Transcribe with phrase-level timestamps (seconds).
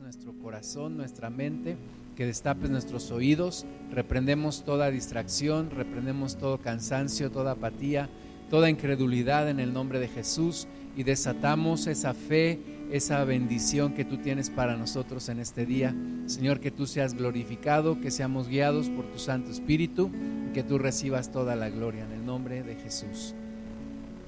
[0.00, 1.76] nuestro corazón, nuestra mente,
[2.16, 8.08] que destapes nuestros oídos, reprendemos toda distracción, reprendemos todo cansancio, toda apatía,
[8.50, 12.58] toda incredulidad en el nombre de Jesús y desatamos esa fe,
[12.90, 15.94] esa bendición que tú tienes para nosotros en este día.
[16.26, 20.10] Señor, que tú seas glorificado, que seamos guiados por tu Santo Espíritu
[20.48, 23.36] y que tú recibas toda la gloria en el nombre de Jesús.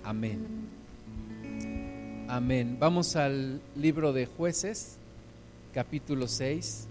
[0.05, 0.63] Amén.
[2.29, 2.77] Amén.
[2.79, 4.99] Vamos al libro de jueces,
[5.73, 6.87] capítulo 6.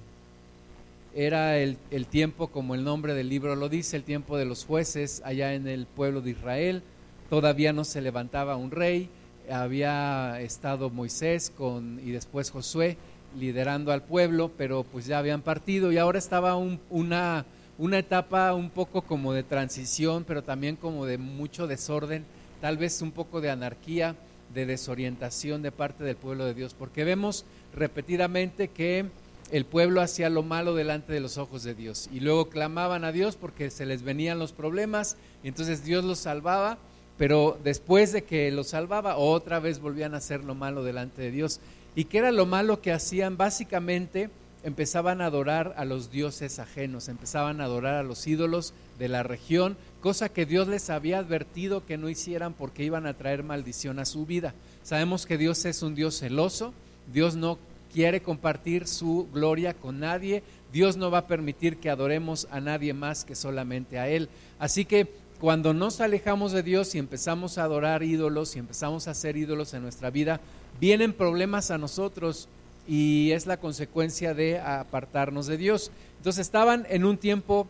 [1.13, 4.65] Era el, el, tiempo, como el nombre del libro lo dice, el tiempo de los
[4.65, 6.83] jueces allá en el pueblo de Israel.
[7.29, 9.09] Todavía no se levantaba un rey.
[9.51, 12.97] Había estado Moisés con, y después Josué
[13.37, 17.45] liderando al pueblo, pero pues ya habían partido y ahora estaba un, una,
[17.77, 22.25] una etapa un poco como de transición, pero también como de mucho desorden,
[22.59, 24.15] tal vez un poco de anarquía
[24.53, 29.05] de desorientación de parte del pueblo de Dios, porque vemos repetidamente que
[29.51, 33.11] el pueblo hacía lo malo delante de los ojos de Dios y luego clamaban a
[33.11, 36.77] Dios porque se les venían los problemas, y entonces Dios los salvaba,
[37.17, 41.31] pero después de que los salvaba, otra vez volvían a hacer lo malo delante de
[41.31, 41.59] Dios.
[41.95, 43.37] ¿Y qué era lo malo que hacían?
[43.37, 44.29] Básicamente
[44.63, 49.23] empezaban a adorar a los dioses ajenos, empezaban a adorar a los ídolos de la
[49.23, 53.99] región, cosa que Dios les había advertido que no hicieran porque iban a traer maldición
[53.99, 54.53] a su vida.
[54.83, 56.73] Sabemos que Dios es un Dios celoso,
[57.11, 57.57] Dios no
[57.93, 62.93] quiere compartir su gloria con nadie, Dios no va a permitir que adoremos a nadie
[62.93, 64.29] más que solamente a Él.
[64.59, 65.07] Así que
[65.39, 69.73] cuando nos alejamos de Dios y empezamos a adorar ídolos y empezamos a hacer ídolos
[69.73, 70.39] en nuestra vida,
[70.79, 72.47] vienen problemas a nosotros
[72.87, 75.91] y es la consecuencia de apartarnos de Dios.
[76.17, 77.67] Entonces estaban en un tiempo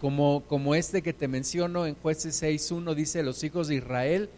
[0.00, 4.28] como, como este que te menciono en jueces 6.1, dice, los hijos de Israel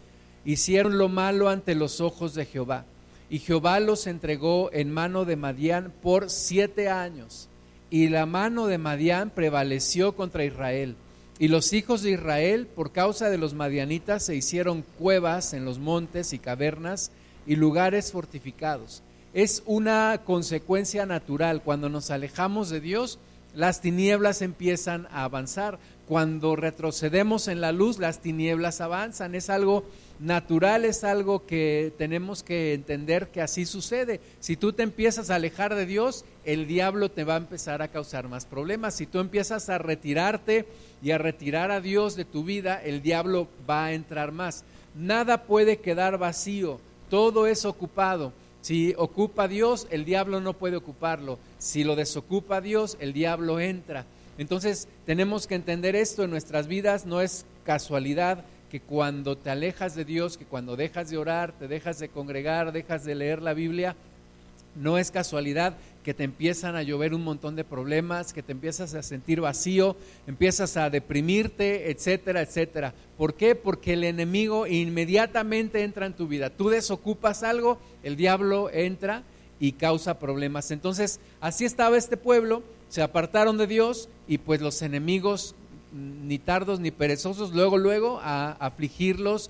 [0.45, 2.85] hicieron lo malo ante los ojos de Jehová.
[3.29, 7.49] Y Jehová los entregó en mano de Madián por siete años.
[7.89, 10.95] Y la mano de Madián prevaleció contra Israel.
[11.39, 15.79] Y los hijos de Israel, por causa de los madianitas, se hicieron cuevas en los
[15.79, 17.11] montes y cavernas
[17.45, 19.03] y lugares fortificados
[19.35, 21.61] es una consecuencia natural.
[21.61, 23.19] Cuando nos alejamos de Dios,
[23.53, 25.77] las tinieblas empiezan a avanzar.
[26.07, 29.35] Cuando retrocedemos en la luz, las tinieblas avanzan.
[29.35, 29.83] Es algo
[30.19, 34.21] natural, es algo que tenemos que entender que así sucede.
[34.39, 37.89] Si tú te empiezas a alejar de Dios, el diablo te va a empezar a
[37.89, 38.95] causar más problemas.
[38.95, 40.65] Si tú empiezas a retirarte
[41.01, 44.63] y a retirar a Dios de tu vida, el diablo va a entrar más.
[44.95, 48.33] Nada puede quedar vacío, todo es ocupado.
[48.61, 51.37] Si ocupa Dios, el diablo no puede ocuparlo.
[51.59, 54.05] Si lo desocupa Dios, el diablo entra.
[54.37, 57.05] Entonces tenemos que entender esto en nuestras vidas.
[57.05, 61.67] No es casualidad que cuando te alejas de Dios, que cuando dejas de orar, te
[61.67, 63.95] dejas de congregar, dejas de leer la Biblia,
[64.75, 68.93] no es casualidad que te empiezan a llover un montón de problemas, que te empiezas
[68.93, 69.95] a sentir vacío,
[70.27, 72.93] empiezas a deprimirte, etcétera, etcétera.
[73.17, 73.55] ¿Por qué?
[73.55, 76.49] Porque el enemigo inmediatamente entra en tu vida.
[76.51, 79.23] Tú desocupas algo, el diablo entra
[79.59, 80.69] y causa problemas.
[80.69, 85.55] Entonces, así estaba este pueblo, se apartaron de Dios y pues los enemigos
[85.95, 89.49] ni tardos ni perezosos, luego, luego a afligirlos,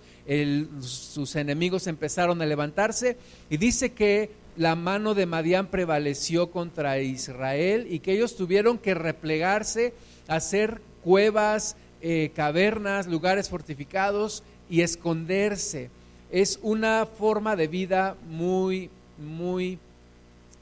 [0.79, 3.17] sus enemigos empezaron a levantarse
[3.49, 8.93] y dice que la mano de Madián prevaleció contra Israel y que ellos tuvieron que
[8.93, 9.93] replegarse,
[10.27, 15.89] hacer cuevas, eh, cavernas, lugares fortificados y esconderse.
[16.31, 19.79] Es una forma de vida muy, muy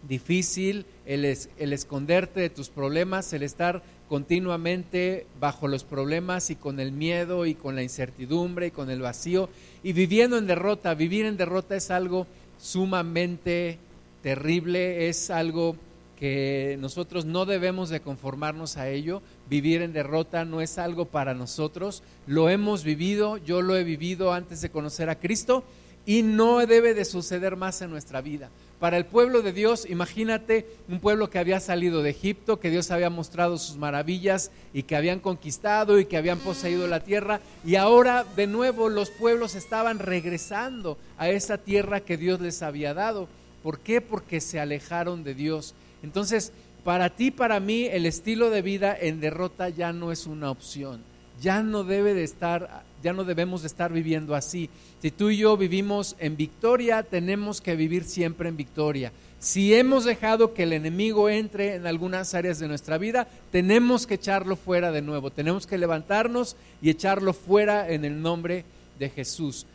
[0.08, 3.84] difícil el, el esconderte de tus problemas, el estar
[4.14, 9.02] continuamente bajo los problemas y con el miedo y con la incertidumbre y con el
[9.02, 9.50] vacío
[9.82, 10.94] y viviendo en derrota.
[10.94, 12.28] Vivir en derrota es algo
[12.60, 13.80] sumamente
[14.22, 15.78] terrible, es algo
[16.16, 19.24] que nosotros no debemos de conformarnos a ello.
[19.50, 22.04] Vivir en derrota no es algo para nosotros.
[22.28, 25.64] Lo hemos vivido, yo lo he vivido antes de conocer a Cristo
[26.06, 28.52] y no debe de suceder más en nuestra vida.
[28.84, 32.92] Para el pueblo de Dios, imagínate un pueblo que había salido de Egipto, que Dios
[32.92, 37.76] había mostrado sus maravillas y que habían conquistado y que habían poseído la tierra y
[37.76, 43.30] ahora de nuevo los pueblos estaban regresando a esa tierra que Dios les había dado.
[43.64, 44.02] ¿Por qué?
[44.02, 45.76] Porque se alejaron de Dios.
[46.04, 46.52] Entonces,
[46.84, 51.13] para ti, para mí, el estilo de vida en derrota ya no es una opción.
[51.44, 54.70] Ya no debe de estar, ya no debemos de estar viviendo así.
[55.02, 59.12] Si tú y yo vivimos en victoria, tenemos que vivir siempre en victoria.
[59.40, 64.14] Si hemos dejado que el enemigo entre en algunas áreas de nuestra vida, tenemos que
[64.14, 65.32] echarlo fuera de nuevo.
[65.32, 68.64] Tenemos que levantarnos y echarlo fuera en el nombre
[68.98, 69.66] de Jesús.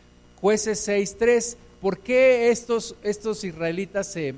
[0.41, 4.33] Jueces 6.3 ¿Por qué estos, estos israelitas se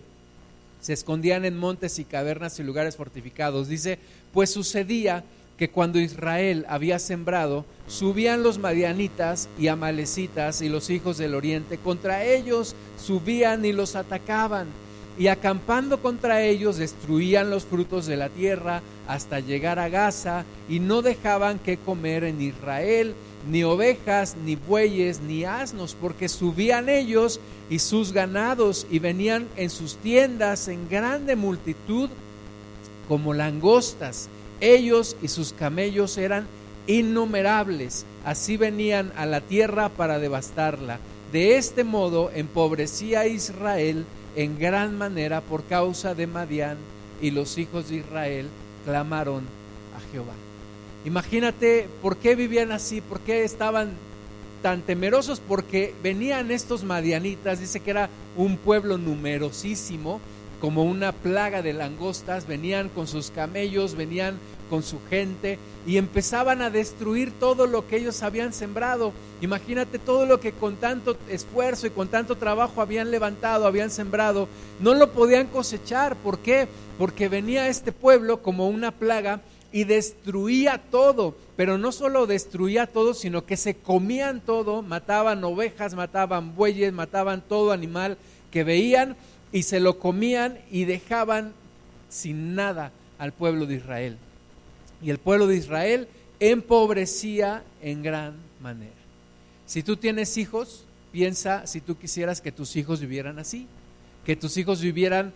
[0.81, 3.67] se escondían en montes y cavernas y lugares fortificados.
[3.67, 3.99] Dice,
[4.33, 5.23] pues sucedía
[5.57, 11.77] que cuando Israel había sembrado, subían los madianitas y amalecitas y los hijos del oriente,
[11.77, 14.67] contra ellos subían y los atacaban,
[15.19, 20.79] y acampando contra ellos destruían los frutos de la tierra hasta llegar a Gaza, y
[20.79, 23.13] no dejaban que comer en Israel,
[23.49, 27.39] ni ovejas, ni bueyes, ni asnos, porque subían ellos
[27.69, 32.09] y sus ganados, y venían en sus tiendas en grande multitud
[33.07, 34.29] como langostas
[34.61, 36.47] ellos y sus camellos eran
[36.87, 40.99] innumerables, así venían a la tierra para devastarla.
[41.31, 44.05] De este modo empobrecía Israel
[44.35, 46.77] en gran manera por causa de Madián
[47.21, 48.47] y los hijos de Israel
[48.85, 49.43] clamaron
[49.95, 50.33] a Jehová.
[51.05, 53.91] Imagínate por qué vivían así, por qué estaban
[54.61, 60.21] tan temerosos, porque venían estos madianitas, dice que era un pueblo numerosísimo,
[60.61, 64.37] como una plaga de langostas, venían con sus camellos, venían
[64.69, 69.11] con su gente y empezaban a destruir todo lo que ellos habían sembrado.
[69.41, 74.47] Imagínate todo lo que con tanto esfuerzo y con tanto trabajo habían levantado, habían sembrado,
[74.79, 76.15] no lo podían cosechar.
[76.15, 76.67] ¿Por qué?
[76.99, 79.41] Porque venía este pueblo como una plaga
[79.71, 85.95] y destruía todo, pero no solo destruía todo, sino que se comían todo, mataban ovejas,
[85.95, 88.17] mataban bueyes, mataban todo animal
[88.51, 89.15] que veían
[89.51, 91.53] y se lo comían y dejaban
[92.09, 94.17] sin nada al pueblo de Israel.
[95.01, 96.07] Y el pueblo de Israel
[96.39, 98.91] empobrecía en gran manera.
[99.65, 103.67] Si tú tienes hijos, piensa si tú quisieras que tus hijos vivieran así,
[104.25, 105.33] que tus hijos vivieran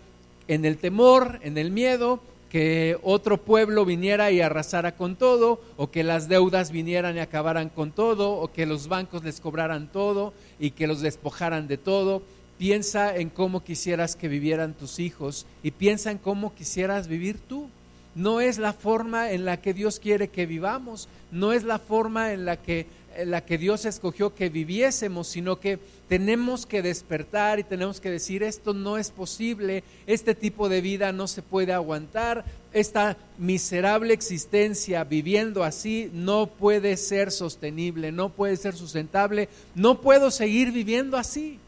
[0.47, 5.91] en el temor, en el miedo, que otro pueblo viniera y arrasara con todo, o
[5.91, 10.33] que las deudas vinieran y acabaran con todo, o que los bancos les cobraran todo
[10.59, 12.21] y que los despojaran de todo.
[12.57, 17.69] Piensa en cómo quisieras que vivieran tus hijos y piensa en cómo quisieras vivir tú.
[18.15, 22.31] No es la forma en la que Dios quiere que vivamos, no es la forma
[22.31, 22.87] en la que,
[23.25, 28.41] la que Dios escogió que viviésemos, sino que tenemos que despertar y tenemos que decir,
[28.41, 35.03] esto no es posible, este tipo de vida no se puede aguantar, esta miserable existencia
[35.03, 41.59] viviendo así no puede ser sostenible, no puede ser sustentable, no puedo seguir viviendo así.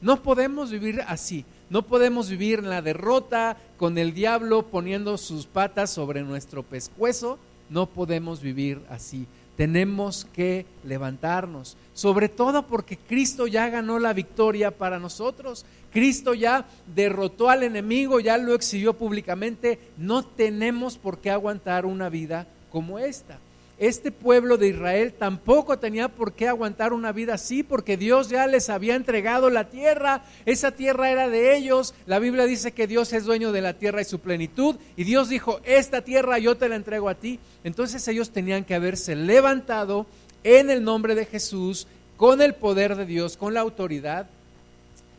[0.00, 1.44] No podemos vivir así.
[1.68, 7.38] No podemos vivir en la derrota con el diablo poniendo sus patas sobre nuestro pescuezo.
[7.68, 9.26] No podemos vivir así.
[9.56, 15.66] Tenemos que levantarnos, sobre todo porque Cristo ya ganó la victoria para nosotros.
[15.92, 16.64] Cristo ya
[16.94, 19.78] derrotó al enemigo, ya lo exhibió públicamente.
[19.98, 23.38] No tenemos por qué aguantar una vida como esta
[23.80, 28.46] este pueblo de Israel tampoco tenía por qué aguantar una vida así, porque Dios ya
[28.46, 33.10] les había entregado la tierra, esa tierra era de ellos, la Biblia dice que Dios
[33.14, 36.68] es dueño de la tierra y su plenitud, y Dios dijo, esta tierra yo te
[36.68, 40.04] la entrego a ti, entonces ellos tenían que haberse levantado
[40.44, 41.86] en el nombre de Jesús,
[42.18, 44.26] con el poder de Dios, con la autoridad,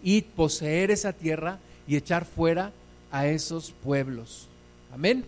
[0.03, 1.57] y poseer esa tierra
[1.87, 2.71] y echar fuera
[3.11, 4.47] a esos pueblos.
[4.93, 5.25] Amén.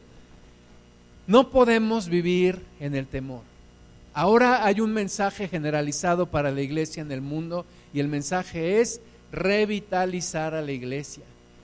[1.25, 3.41] No podemos vivir en el temor.
[4.13, 8.99] Ahora hay un mensaje generalizado para la iglesia en el mundo y el mensaje es
[9.31, 11.23] revitalizar a la iglesia,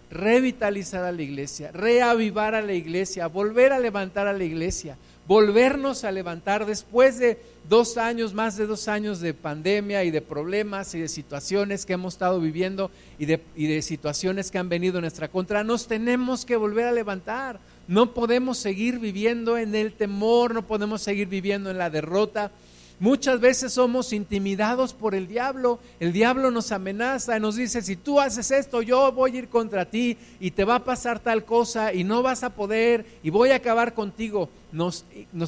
[0.10, 4.98] revitalizar a la iglesia, reavivar a la iglesia, volver a levantar a la iglesia,
[5.28, 7.38] volvernos a levantar después de
[7.70, 11.94] dos años, más de dos años de pandemia y de problemas y de situaciones que
[11.94, 12.89] hemos estado viviendo
[13.20, 15.63] y de, y de situaciones que han venido en nuestra contra.
[15.63, 17.60] Nos tenemos que volver a levantar.
[17.89, 22.51] No podemos seguir viviendo en el temor, no podemos seguir viviendo en la derrota.
[23.00, 25.79] Muchas veces somos intimidados por el diablo.
[26.00, 29.48] El diablo nos amenaza y nos dice, si tú haces esto, yo voy a ir
[29.48, 33.31] contra ti y te va a pasar tal cosa y no vas a poder y
[33.31, 34.50] voy a acabar contigo.
[34.72, 35.03] Nos,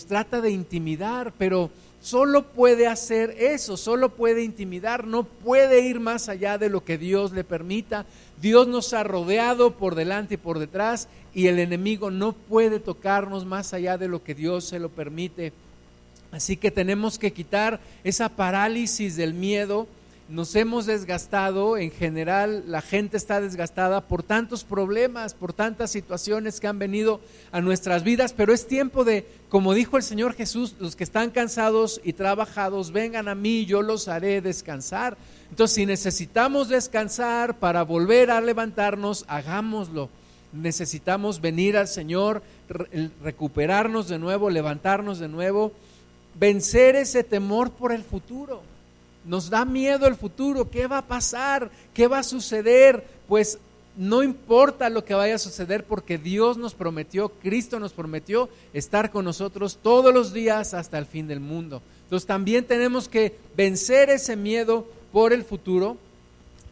[0.08, 1.70] trata de intimidar, pero
[2.02, 6.98] solo puede hacer eso, solo puede intimidar, no puede ir más allá de lo que
[6.98, 8.08] Dios le permita.
[8.42, 13.46] Dios nos ha rodeado por delante y por detrás y el enemigo no puede tocarnos
[13.46, 15.54] más allá de lo que Dios se lo permite.
[16.32, 19.88] Así que tenemos que quitar esa parálisis del miedo.
[20.30, 26.62] Nos hemos desgastado, en general la gente está desgastada por tantos problemas, por tantas situaciones
[26.62, 27.20] que han venido
[27.52, 31.32] a nuestras vidas, pero es tiempo de, como dijo el Señor Jesús, los que están
[31.32, 35.18] cansados y trabajados, vengan a mí, yo los haré descansar.
[35.50, 40.10] Entonces, si necesitamos descansar para volver a levantarnos, hagámoslo
[40.54, 42.42] necesitamos venir al Señor,
[43.24, 45.72] recuperarnos de nuevo, levantarnos de nuevo,
[46.40, 48.62] vencer ese temor por el futuro.
[49.26, 51.70] Nos da miedo el futuro, ¿qué va a pasar?
[51.94, 53.06] ¿Qué va a suceder?
[53.28, 53.60] Pues
[53.96, 59.12] no importa lo que vaya a suceder porque Dios nos prometió, Cristo nos prometió estar
[59.12, 61.82] con nosotros todos los días hasta el fin del mundo.
[62.04, 65.98] Entonces también tenemos que vencer ese miedo por el futuro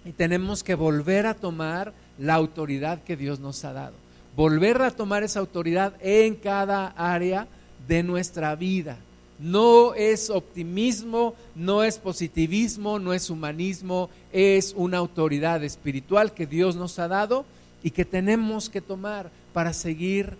[0.05, 3.93] y tenemos que volver a tomar la autoridad que Dios nos ha dado.
[4.35, 7.47] Volver a tomar esa autoridad en cada área
[7.87, 8.97] de nuestra vida.
[9.39, 16.75] No es optimismo, no es positivismo, no es humanismo, es una autoridad espiritual que Dios
[16.75, 17.45] nos ha dado
[17.81, 20.35] y que tenemos que tomar para seguir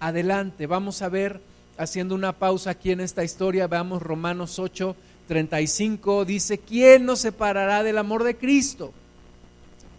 [0.00, 0.66] adelante.
[0.66, 1.40] Vamos a ver,
[1.78, 4.96] haciendo una pausa aquí en esta historia, veamos Romanos 8,
[5.28, 8.92] 35, dice, ¿quién nos separará del amor de Cristo?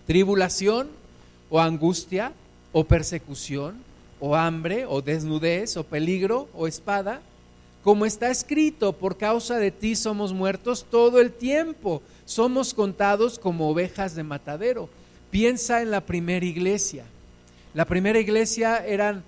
[0.05, 1.00] ¿Tribulación
[1.51, 2.31] o angustia
[2.71, 3.75] o persecución
[4.19, 7.21] o hambre o desnudez o peligro o espada?
[7.83, 13.69] Como está escrito, por causa de ti somos muertos todo el tiempo, somos contados como
[13.69, 14.87] ovejas de matadero.
[15.31, 17.03] Piensa en la primera iglesia.
[17.73, 19.23] La primera iglesia eran,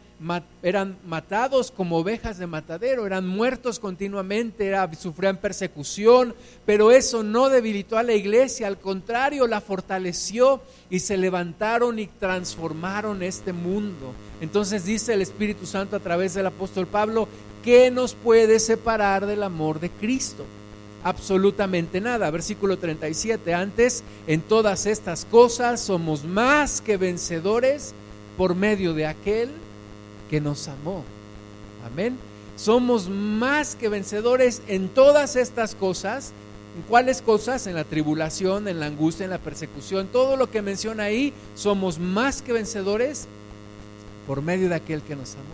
[0.62, 6.34] eran matados como ovejas de matadero, eran muertos continuamente, sufrían persecución,
[6.66, 12.08] pero eso no debilitó a la iglesia, al contrario, la fortaleció y se levantaron y
[12.08, 14.14] transformaron este mundo.
[14.42, 17.28] Entonces dice el Espíritu Santo a través del apóstol Pablo,
[17.64, 20.46] ¿qué nos puede separar del amor de Cristo?
[21.04, 22.32] Absolutamente nada.
[22.32, 23.54] Versículo 37.
[23.54, 27.94] Antes, en todas estas cosas somos más que vencedores
[28.38, 29.50] por medio de aquel
[30.34, 31.04] que nos amó.
[31.86, 32.18] Amén.
[32.56, 36.34] Somos más que vencedores en todas estas cosas.
[36.76, 37.68] ¿En cuáles cosas?
[37.68, 40.08] En la tribulación, en la angustia, en la persecución.
[40.08, 43.28] Todo lo que menciona ahí, somos más que vencedores
[44.26, 45.54] por medio de aquel que nos amó.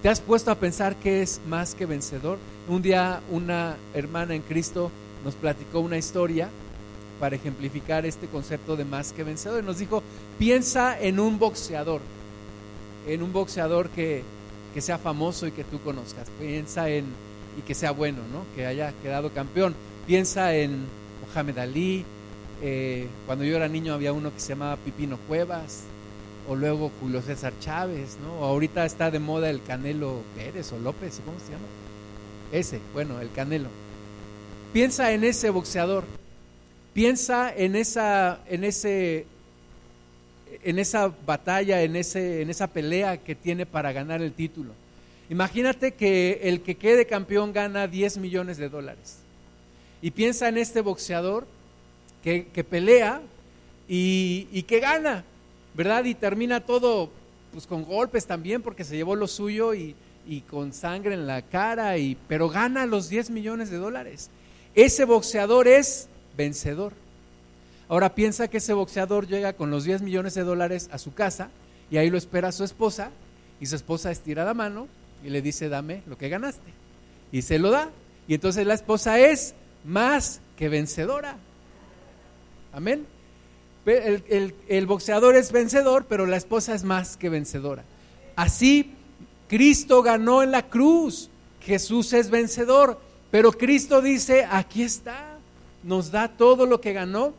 [0.00, 2.38] ¿Te has puesto a pensar que es más que vencedor?
[2.68, 4.92] Un día una hermana en Cristo
[5.24, 6.48] nos platicó una historia
[7.18, 9.64] para ejemplificar este concepto de más que vencedor.
[9.64, 10.04] Nos dijo,
[10.38, 12.00] piensa en un boxeador,
[13.06, 14.22] en un boxeador que,
[14.78, 16.28] sea famoso y que tú conozcas.
[16.38, 17.04] Piensa en,
[17.58, 18.44] y que sea bueno, ¿no?
[18.54, 19.74] que haya quedado campeón.
[20.06, 20.84] Piensa en
[21.26, 22.04] Mohamed Ali.
[22.62, 25.84] Eh, cuando yo era niño había uno que se llamaba Pipino Cuevas
[26.48, 28.44] o luego Julio César Chávez, ¿no?
[28.44, 31.64] Ahorita está de moda el Canelo Pérez o López, ¿cómo se llama?
[32.52, 33.68] Ese, bueno, el Canelo.
[34.72, 36.04] Piensa en ese boxeador.
[36.92, 39.26] Piensa en esa en ese
[40.64, 44.72] en esa batalla, en ese en esa pelea que tiene para ganar el título.
[45.30, 49.18] Imagínate que el que quede campeón gana 10 millones de dólares.
[50.02, 51.46] Y piensa en este boxeador
[52.22, 53.22] que, que pelea
[53.88, 55.24] y, y que gana
[55.74, 56.04] ¿verdad?
[56.04, 57.10] Y termina todo
[57.52, 59.94] pues con golpes también porque se llevó lo suyo y,
[60.48, 64.30] con sangre en la cara, y, pero gana los 10 millones de dólares.
[64.74, 66.94] Ese boxeador es vencedor.
[67.88, 71.50] Ahora piensa que ese boxeador llega con los 10 millones de dólares a su casa
[71.90, 73.10] y ahí lo espera su esposa
[73.60, 74.88] y su esposa estira la mano
[75.22, 76.72] y le dice, dame lo que ganaste.
[77.30, 77.90] Y se lo da.
[78.26, 81.36] Y entonces la esposa es más que vencedora.
[82.72, 83.06] Amén.
[83.86, 87.84] El, boxeador es vencedor, pero la esposa es más que vencedora.
[88.34, 88.92] Así,
[89.48, 91.28] Cristo ganó en la cruz.
[91.60, 93.00] Jesús es vencedor,
[93.30, 95.38] pero Cristo dice, aquí está,
[95.82, 97.34] nos da todo lo que ganó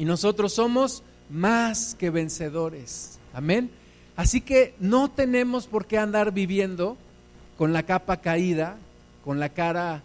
[0.00, 3.18] y nosotros somos más que vencedores.
[3.34, 3.70] Amén.
[4.16, 6.96] Así que no tenemos por qué andar viviendo
[7.58, 8.78] con la capa caída,
[9.22, 10.02] con la cara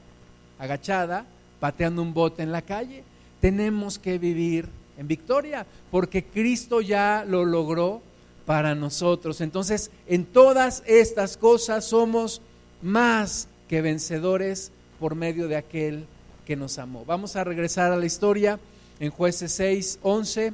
[0.60, 1.25] agachada,
[1.62, 3.06] pateando un bote en la calle.
[3.40, 8.02] Tenemos que vivir en victoria, porque Cristo ya lo logró
[8.46, 9.40] para nosotros.
[9.40, 12.42] Entonces, en todas estas cosas somos
[12.82, 16.06] más que vencedores por medio de aquel
[16.46, 17.06] que nos amó.
[17.06, 18.60] Vamos a regresar a la historia
[19.00, 20.54] en jueces 6, 11.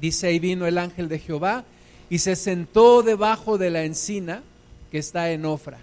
[0.00, 1.64] Dice, y vino el ángel de Jehová
[2.08, 4.42] y se sentó debajo de la encina
[4.90, 5.78] que está en Ofra,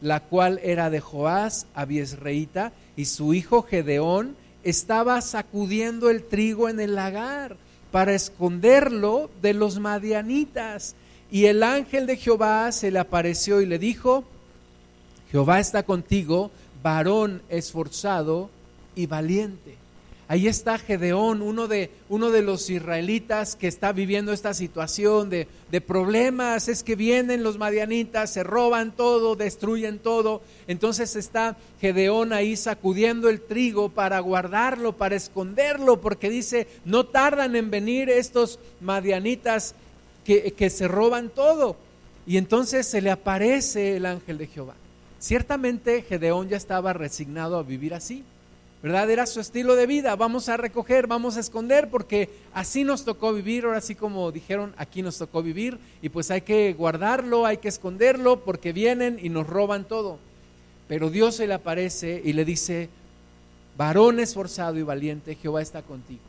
[0.00, 4.34] la cual era de Joás, Abiesreita, y su hijo Gedeón,
[4.64, 7.56] estaba sacudiendo el trigo en el lagar
[7.92, 10.94] para esconderlo de los madianitas.
[11.30, 14.24] Y el ángel de Jehová se le apareció y le dijo,
[15.30, 16.50] Jehová está contigo,
[16.82, 18.50] varón esforzado
[18.96, 19.77] y valiente.
[20.30, 25.48] Ahí está Gedeón, uno de, uno de los israelitas que está viviendo esta situación de,
[25.70, 26.68] de, problemas.
[26.68, 30.42] Es que vienen los madianitas, se roban todo, destruyen todo.
[30.66, 37.56] Entonces está Gedeón ahí sacudiendo el trigo para guardarlo, para esconderlo, porque dice, no tardan
[37.56, 39.74] en venir estos madianitas
[40.26, 41.74] que, que se roban todo.
[42.26, 44.74] Y entonces se le aparece el ángel de Jehová.
[45.20, 48.24] Ciertamente Gedeón ya estaba resignado a vivir así
[48.82, 49.10] ¿verdad?
[49.10, 53.32] Era su estilo de vida, vamos a recoger, vamos a esconder, porque así nos tocó
[53.32, 57.58] vivir, ahora sí como dijeron, aquí nos tocó vivir, y pues hay que guardarlo, hay
[57.58, 60.18] que esconderlo, porque vienen y nos roban todo.
[60.86, 62.88] Pero Dios se le aparece y le dice,
[63.76, 66.20] varón esforzado y valiente, Jehová está contigo.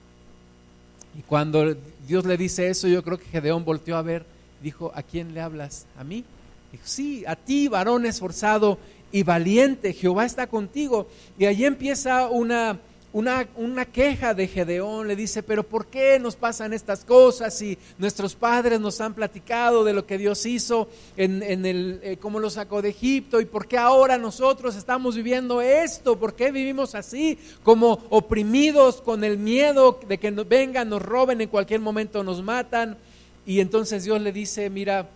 [1.17, 1.75] Y cuando
[2.07, 4.25] Dios le dice eso, yo creo que Gedeón volteó a ver,
[4.61, 5.85] dijo, ¿a quién le hablas?
[5.97, 6.23] ¿A mí?
[6.71, 8.77] Dijo, sí, a ti, varón esforzado
[9.11, 11.07] y valiente, Jehová está contigo.
[11.37, 12.79] Y allí empieza una,
[13.11, 17.77] una, una, queja de Gedeón, le dice, pero ¿por qué nos pasan estas cosas si
[17.97, 22.39] nuestros padres nos han platicado de lo que Dios hizo en, en el, eh, cómo
[22.39, 26.19] lo sacó de Egipto y por qué ahora nosotros estamos viviendo esto?
[26.19, 31.41] ¿Por qué vivimos así, como oprimidos con el miedo de que nos vengan, nos roben,
[31.41, 32.97] en cualquier momento nos matan?
[33.45, 35.09] Y entonces Dios le dice, mira,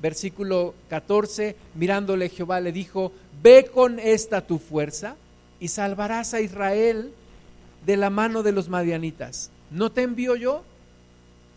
[0.00, 3.12] versículo 14, mirándole Jehová le dijo,
[3.42, 5.16] ve con esta tu fuerza
[5.60, 7.12] y salvarás a Israel
[7.84, 9.50] de la mano de los madianitas.
[9.70, 10.62] ¿No te envío yo?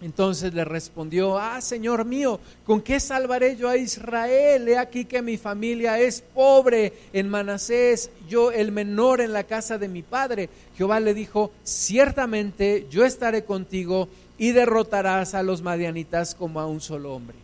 [0.02, 4.68] Entonces le respondió, ah, Señor mío, ¿con qué salvaré yo a Israel?
[4.68, 9.78] He aquí que mi familia es pobre en Manasés, yo el menor en la casa
[9.78, 10.50] de mi padre.
[10.76, 16.82] Jehová le dijo, ciertamente yo estaré contigo y derrotarás a los madianitas como a un
[16.82, 17.41] solo hombre.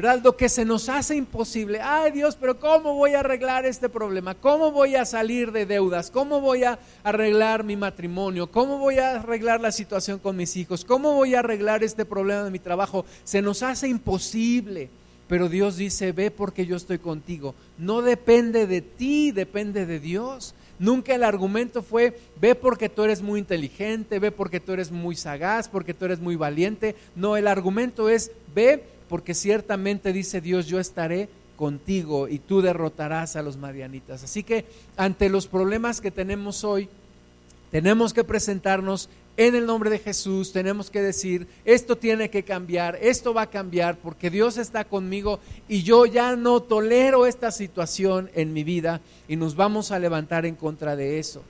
[0.00, 0.22] ¿Verdad?
[0.24, 1.78] Lo que se nos hace imposible.
[1.82, 4.34] Ay Dios, pero ¿cómo voy a arreglar este problema?
[4.34, 6.10] ¿Cómo voy a salir de deudas?
[6.10, 8.50] ¿Cómo voy a arreglar mi matrimonio?
[8.50, 10.86] ¿Cómo voy a arreglar la situación con mis hijos?
[10.86, 13.04] ¿Cómo voy a arreglar este problema de mi trabajo?
[13.24, 14.88] Se nos hace imposible.
[15.28, 17.54] Pero Dios dice, ve porque yo estoy contigo.
[17.76, 20.54] No depende de ti, depende de Dios.
[20.78, 25.14] Nunca el argumento fue, ve porque tú eres muy inteligente, ve porque tú eres muy
[25.14, 26.96] sagaz, porque tú eres muy valiente.
[27.14, 33.34] No, el argumento es, ve porque ciertamente dice Dios, yo estaré contigo y tú derrotarás
[33.34, 34.22] a los madianitas.
[34.22, 34.64] Así que
[34.96, 36.88] ante los problemas que tenemos hoy,
[37.72, 43.00] tenemos que presentarnos en el nombre de Jesús, tenemos que decir, esto tiene que cambiar,
[43.02, 48.30] esto va a cambiar porque Dios está conmigo y yo ya no tolero esta situación
[48.34, 51.42] en mi vida y nos vamos a levantar en contra de eso.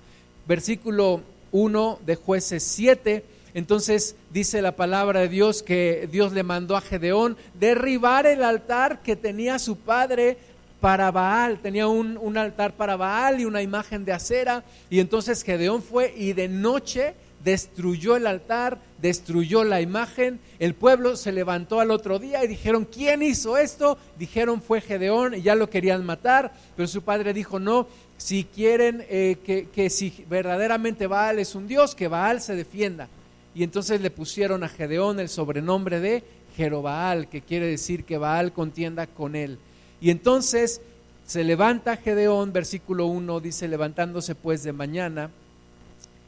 [0.48, 1.20] Versículo
[1.52, 3.22] 1 de jueces 7
[3.54, 9.02] entonces dice la palabra de Dios que Dios le mandó a Gedeón derribar el altar
[9.02, 10.38] que tenía su padre
[10.80, 11.60] para Baal.
[11.60, 14.64] Tenía un, altar para Baal y una imagen de acera.
[14.88, 20.40] Y entonces Gedeón fue y de noche destruyó el altar, destruyó la imagen.
[20.58, 23.98] El pueblo se levantó al otro día y dijeron, ¿quién hizo esto?
[24.18, 26.52] Dijeron fue Gedeón y ya lo querían matar.
[26.76, 27.86] Pero su padre dijo, no,
[28.16, 33.08] si quieren eh, que, que si verdaderamente Baal es un Dios, que Baal se defienda.
[33.54, 36.22] Y entonces le pusieron a Gedeón el sobrenombre de
[36.56, 39.58] Jerobaal, que quiere decir que Baal contienda con él.
[40.00, 40.80] Y entonces
[41.26, 45.30] se levanta Gedeón, versículo 1 dice, levantándose pues de mañana,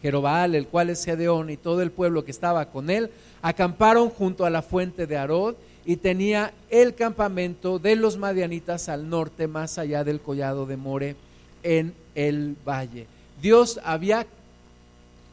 [0.01, 4.45] Jerobaal, el cual es Gedeón, y todo el pueblo que estaba con él, acamparon junto
[4.45, 5.55] a la fuente de Arod
[5.85, 11.17] y tenía el campamento de los madianitas al norte, más allá del collado de More,
[11.63, 13.07] en el valle.
[13.41, 14.27] Dios había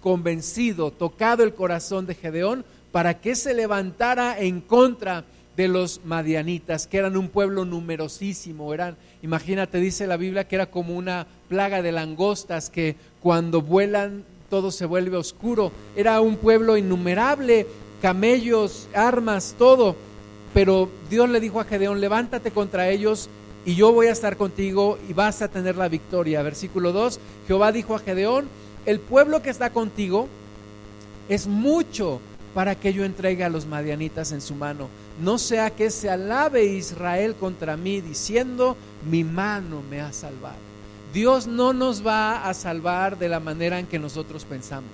[0.01, 6.87] convencido, tocado el corazón de Gedeón para que se levantara en contra de los madianitas,
[6.87, 11.81] que eran un pueblo numerosísimo, eran, imagínate, dice la Biblia que era como una plaga
[11.81, 17.67] de langostas que cuando vuelan todo se vuelve oscuro, era un pueblo innumerable,
[18.01, 19.95] camellos, armas, todo,
[20.53, 23.29] pero Dios le dijo a Gedeón, levántate contra ellos
[23.65, 26.41] y yo voy a estar contigo y vas a tener la victoria.
[26.41, 28.47] Versículo 2, Jehová dijo a Gedeón,
[28.85, 30.27] el pueblo que está contigo
[31.27, 32.19] es mucho
[32.53, 34.89] para que yo entregue a los madianitas en su mano.
[35.21, 38.75] No sea que se alabe Israel contra mí diciendo,
[39.09, 40.57] mi mano me ha salvado.
[41.13, 44.91] Dios no nos va a salvar de la manera en que nosotros pensamos.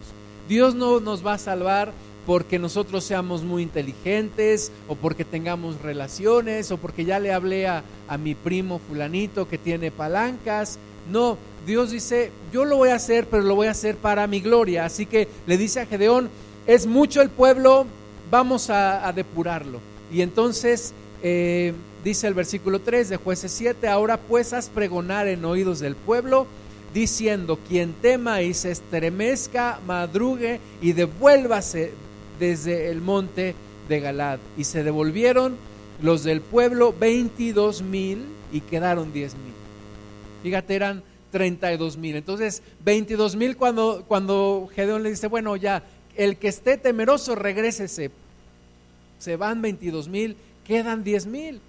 [0.47, 1.91] Dios no nos va a salvar
[2.25, 7.83] porque nosotros seamos muy inteligentes o porque tengamos relaciones o porque ya le hablé a,
[8.07, 10.79] a mi primo fulanito que tiene palancas.
[11.11, 14.39] No, Dios dice, yo lo voy a hacer, pero lo voy a hacer para mi
[14.39, 14.85] gloria.
[14.85, 16.29] Así que le dice a Gedeón,
[16.67, 17.85] es mucho el pueblo,
[18.29, 19.79] vamos a, depurarlo.
[20.11, 21.73] Y entonces eh,
[22.03, 26.45] dice el versículo 3 de jueces 7, ahora pues haz pregonar en oídos del pueblo,
[26.93, 31.91] diciendo, quien tema y se estremezca, madrugue y devuélvase
[32.39, 33.55] desde el monte
[33.89, 34.39] de Galad.
[34.57, 35.55] Y se devolvieron
[36.01, 39.53] los del pueblo 22 mil y quedaron 10 mil.
[40.43, 42.15] Fíjate, eran 32 mil.
[42.15, 45.83] Entonces, 22 mil cuando, cuando Gedeón le dice, bueno, ya,
[46.15, 48.11] el que esté temeroso, regrésese.
[49.19, 51.61] Se van 22 mil, quedan 10 mil.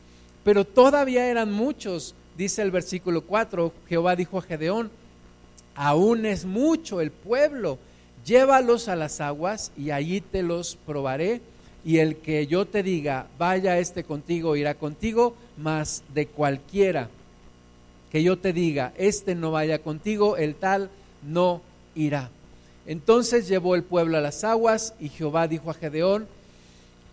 [0.45, 4.91] Pero todavía eran muchos, dice el versículo 4, Jehová dijo a Gedeón,
[5.75, 7.79] aún es mucho el pueblo,
[8.25, 11.41] llévalos a las aguas y allí te los probaré.
[11.85, 17.09] Y el que yo te diga, vaya este contigo, irá contigo, mas de cualquiera
[18.17, 20.89] que yo te diga, este no vaya contigo, el tal
[21.23, 21.61] no
[21.95, 22.31] irá.
[22.87, 26.27] Entonces llevó el pueblo a las aguas y Jehová dijo a Gedeón,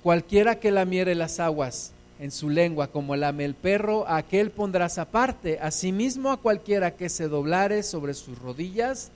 [0.02, 4.98] cualquiera que lamiere las aguas en su lengua como lame el perro, a aquel pondrás
[4.98, 9.12] aparte, asimismo a cualquiera que se doblare sobre sus rodillas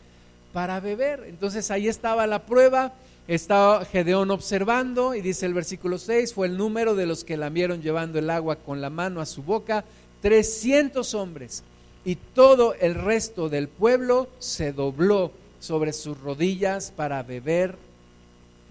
[0.52, 1.23] para beber.
[1.26, 2.95] Entonces ahí estaba la prueba,
[3.30, 7.82] estaba Gedeón observando y dice el versículo 6, fue el número de los que lamieron
[7.82, 9.86] llevando el agua con la mano a su boca,
[10.21, 11.63] 300 hombres,
[12.08, 17.76] y todo el resto del pueblo se dobló sobre sus rodillas para beber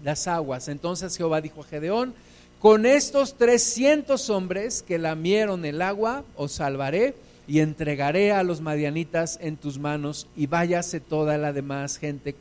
[0.03, 0.67] las aguas.
[0.67, 2.15] Entonces Jehová dijo a Gedeón,
[2.59, 7.13] con estos 300 hombres que lamieron el agua, os salvaré
[7.47, 12.35] y entregaré a los madianitas en tus manos y váyase toda la demás gente,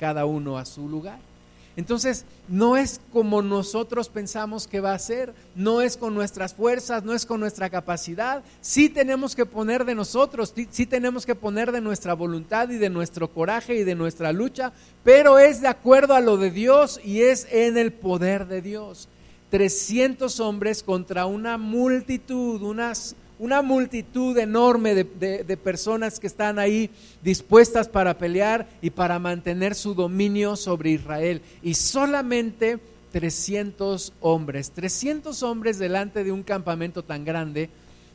[0.00, 1.29] cada uno a su lugar.
[1.76, 7.04] Entonces, no es como nosotros pensamos que va a ser, no es con nuestras fuerzas,
[7.04, 8.42] no es con nuestra capacidad.
[8.60, 12.90] Sí tenemos que poner de nosotros, sí tenemos que poner de nuestra voluntad y de
[12.90, 14.72] nuestro coraje y de nuestra lucha,
[15.04, 19.08] pero es de acuerdo a lo de Dios y es en el poder de Dios.
[19.50, 26.90] 300 hombres contra una multitud, unas una multitud enorme de, personas que están ahí
[27.22, 31.40] dispuestas para pelear y para mantener su dominio sobre Israel.
[31.62, 32.78] Y solamente
[33.12, 37.70] 300 hombres, 300 hombres delante de un campamento tan grande,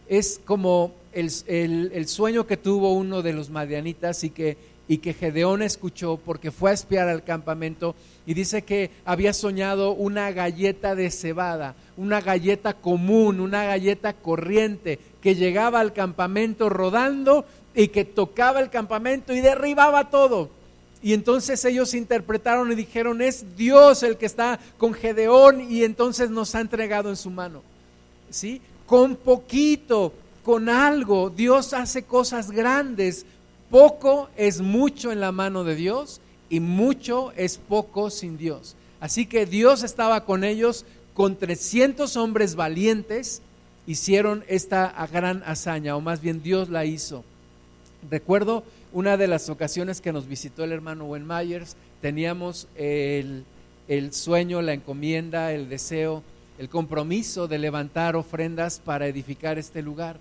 [0.08, 5.13] es como el, el sueño que tuvo uno de los madianitas y que y que
[5.13, 7.95] Gedeón escuchó porque fue a espiar al campamento
[8.26, 15.00] y dice que había soñado una galleta de cebada, una galleta común, una galleta corriente
[15.21, 20.50] que llegaba al campamento rodando y que tocaba el campamento y derribaba todo.
[21.02, 26.30] Y entonces ellos interpretaron y dijeron, es Dios el que está con Gedeón y entonces
[26.30, 27.62] nos ha entregado en su mano.
[28.30, 28.62] ¿Sí?
[28.88, 33.26] Con poquito, con algo, Dios hace cosas grandes
[33.76, 38.78] poco es mucho en la mano de Dios y mucho es poco sin Dios.
[39.02, 43.42] Así que Dios estaba con ellos, con 300 hombres valientes,
[43.86, 47.26] hicieron esta gran hazaña, o más bien Dios la hizo.
[48.10, 53.44] Recuerdo una de las ocasiones que nos visitó el hermano Wen Myers, teníamos el,
[53.90, 56.24] el sueño, la encomienda, el deseo,
[56.60, 60.16] el compromiso de levantar ofrendas para edificar este lugar.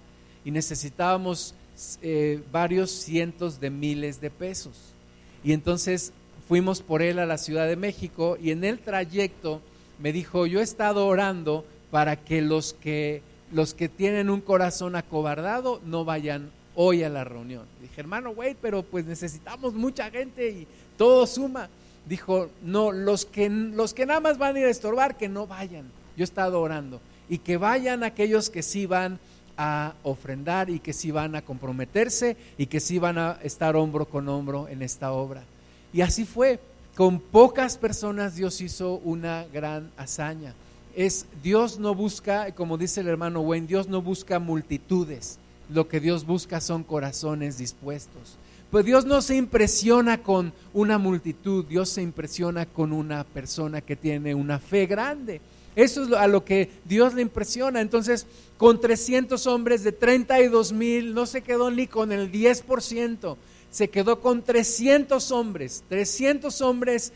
[0.45, 1.55] Y necesitábamos
[2.03, 4.95] eh, varios cientos de miles de pesos.
[5.43, 6.13] Y entonces
[6.49, 9.61] fuimos por él a la Ciudad de México y en el trayecto
[9.99, 14.97] me dijo, yo he estado orando para que los que, los que tienen un corazón
[14.97, 17.65] acobardado no vayan hoy a la reunión.
[17.81, 21.69] Dije, hermano, wait, pero pues necesitamos mucha gente y todo suma.
[22.07, 25.47] Dijo, no, los que, los que nada más van a ir a estorbar, que no
[25.47, 25.85] vayan.
[26.17, 27.01] Yo he estado orando.
[27.29, 29.19] Y que vayan aquellos que sí van
[29.57, 34.07] a ofrendar y que sí van a comprometerse y que sí van a estar hombro
[34.07, 35.45] con hombro en esta obra.
[35.93, 36.61] Y así fue.
[36.97, 40.55] Con pocas personas Dios hizo una gran hazaña.
[40.95, 45.38] Es Dios no busca, como dice el hermano Wayne, Dios no busca multitudes.
[45.69, 48.37] Lo que Dios busca son corazones dispuestos.
[48.71, 53.97] Pues Dios no se impresiona con una multitud, Dios se impresiona con una persona que
[53.97, 55.40] tiene una fe grande.
[55.77, 57.81] Eso es a lo que Dios le impresiona.
[57.81, 63.37] Entonces, con 300 hombres de 32 mil, no se quedó ni con el 10%,
[63.71, 67.13] se quedó con 300 hombres, 300 hombres,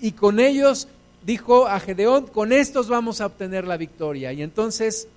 [0.00, 0.88] y con ellos
[1.24, 4.32] dijo a Gedeón, con estos vamos a obtener la victoria.
[4.32, 5.08] Y entonces,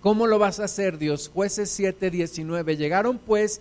[0.00, 1.30] ¿cómo lo vas a hacer, Dios?
[1.32, 2.76] Jueces 7, 19.
[2.76, 3.60] Llegaron pues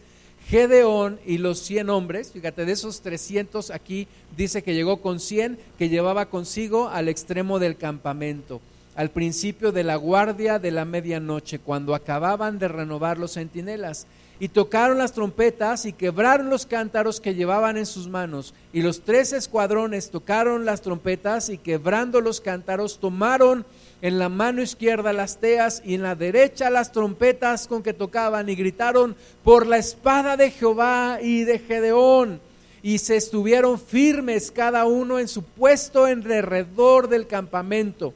[0.50, 4.08] Gedeón y los 100 hombres, fíjate, de esos 300 aquí
[4.38, 8.62] dice que llegó con 100 que llevaba consigo al extremo del campamento,
[8.96, 14.08] al principio de la guardia de la medianoche, cuando acababan de renovar los centinelas.
[14.40, 18.54] Y tocaron las trompetas y quebraron los cántaros que llevaban en sus manos.
[18.72, 23.66] Y los tres escuadrones tocaron las trompetas y quebrando los cántaros tomaron
[24.02, 28.48] en la mano izquierda las teas y en la derecha las trompetas con que tocaban
[28.50, 32.40] y gritaron por la espada de Jehová y de Gedeón
[32.84, 38.14] y se estuvieron firmes cada uno en su puesto en alrededor del campamento.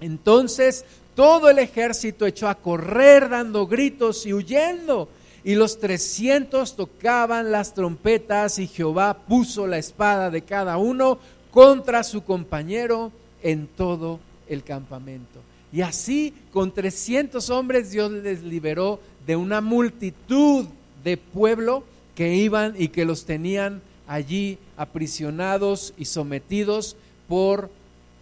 [0.00, 0.84] Entonces
[1.16, 5.08] todo el ejército echó a correr dando gritos y huyendo
[5.42, 11.18] y los trescientos tocaban las trompetas y Jehová puso la espada de cada uno
[11.50, 13.10] contra su compañero
[13.42, 15.40] en todo el campamento.
[15.72, 20.66] Y así, con 300 hombres, Dios les liberó de una multitud
[21.02, 21.84] de pueblo
[22.14, 26.96] que iban y que los tenían allí aprisionados y sometidos
[27.28, 27.70] por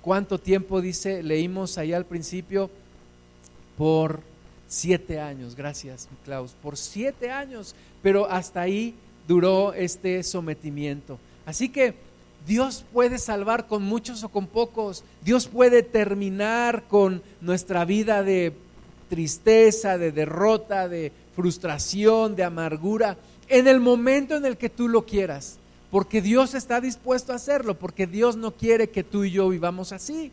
[0.03, 2.71] cuánto tiempo dice, leímos allá al principio,
[3.77, 4.21] por
[4.69, 8.95] siete años, gracias Klaus, por siete años, pero hasta ahí
[9.27, 11.19] duró este sometimiento.
[11.47, 11.95] Así que
[12.47, 18.55] Dios puede salvar con muchos o con pocos, Dios puede terminar con nuestra vida de
[19.09, 23.17] tristeza, de derrota, de frustración, de amargura,
[23.49, 25.59] en el momento en el que tú lo quieras,
[25.91, 29.93] porque Dios está dispuesto a hacerlo, porque Dios no quiere que tú y yo vivamos
[29.93, 30.31] así.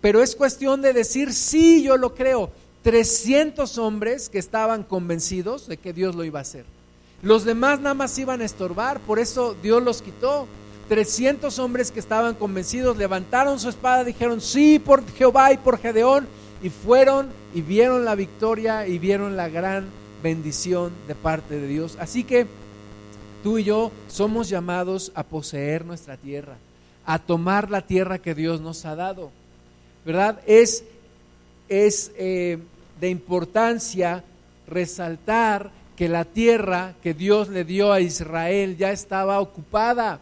[0.00, 2.50] Pero es cuestión de decir, sí, yo lo creo.
[2.82, 6.64] 300 hombres que estaban convencidos de que Dios lo iba a hacer.
[7.22, 10.46] Los demás nada más iban a estorbar, por eso Dios los quitó.
[10.88, 16.28] 300 hombres que estaban convencidos levantaron su espada, dijeron, sí, por Jehová y por Gedeón,
[16.62, 19.86] y fueron y vieron la victoria y vieron la gran
[20.22, 21.96] bendición de parte de Dios.
[22.00, 22.46] Así que
[23.42, 26.56] tú y yo somos llamados a poseer nuestra tierra,
[27.04, 29.30] a tomar la tierra que Dios nos ha dado.
[30.04, 30.40] ¿Verdad?
[30.46, 30.84] Es,
[31.68, 32.58] es eh,
[33.00, 34.24] de importancia
[34.66, 40.20] resaltar que la tierra que Dios le dio a Israel ya estaba ocupada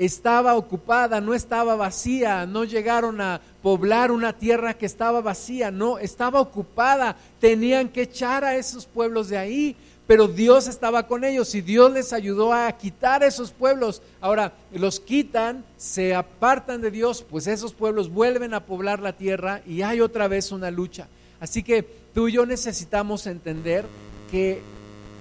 [0.00, 5.98] estaba ocupada, no estaba vacía, no llegaron a poblar una tierra que estaba vacía, no,
[5.98, 11.54] estaba ocupada, tenían que echar a esos pueblos de ahí, pero Dios estaba con ellos
[11.54, 14.00] y Dios les ayudó a quitar esos pueblos.
[14.22, 19.60] Ahora, los quitan, se apartan de Dios, pues esos pueblos vuelven a poblar la tierra
[19.66, 21.08] y hay otra vez una lucha.
[21.40, 21.82] Así que
[22.14, 23.84] tú y yo necesitamos entender
[24.30, 24.62] que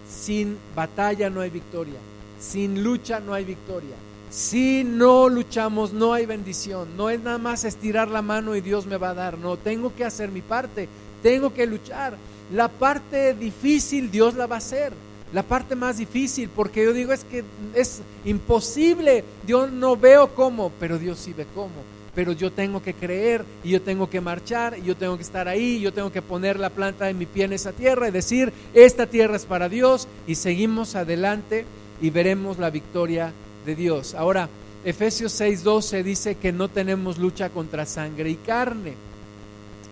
[0.10, 2.00] sin batalla no hay victoria,
[2.40, 4.09] sin lucha no hay victoria.
[4.30, 6.96] Si no luchamos, no hay bendición.
[6.96, 9.40] No es nada más estirar la mano y Dios me va a dar.
[9.40, 10.88] No, tengo que hacer mi parte.
[11.24, 12.16] Tengo que luchar.
[12.54, 14.94] La parte difícil Dios la va a hacer.
[15.34, 19.24] La parte más difícil, porque yo digo es que es imposible.
[19.48, 21.84] Yo no veo cómo, pero Dios sí ve cómo.
[22.14, 25.48] Pero yo tengo que creer y yo tengo que marchar y yo tengo que estar
[25.48, 25.80] ahí.
[25.80, 29.08] Yo tengo que poner la planta de mi pie en esa tierra y decir, esta
[29.08, 31.66] tierra es para Dios y seguimos adelante
[32.02, 33.34] y veremos la victoria
[33.76, 34.16] Dios.
[34.16, 34.50] Ahora,
[34.84, 38.94] Efesios 6:12 dice que no tenemos lucha contra sangre y carne,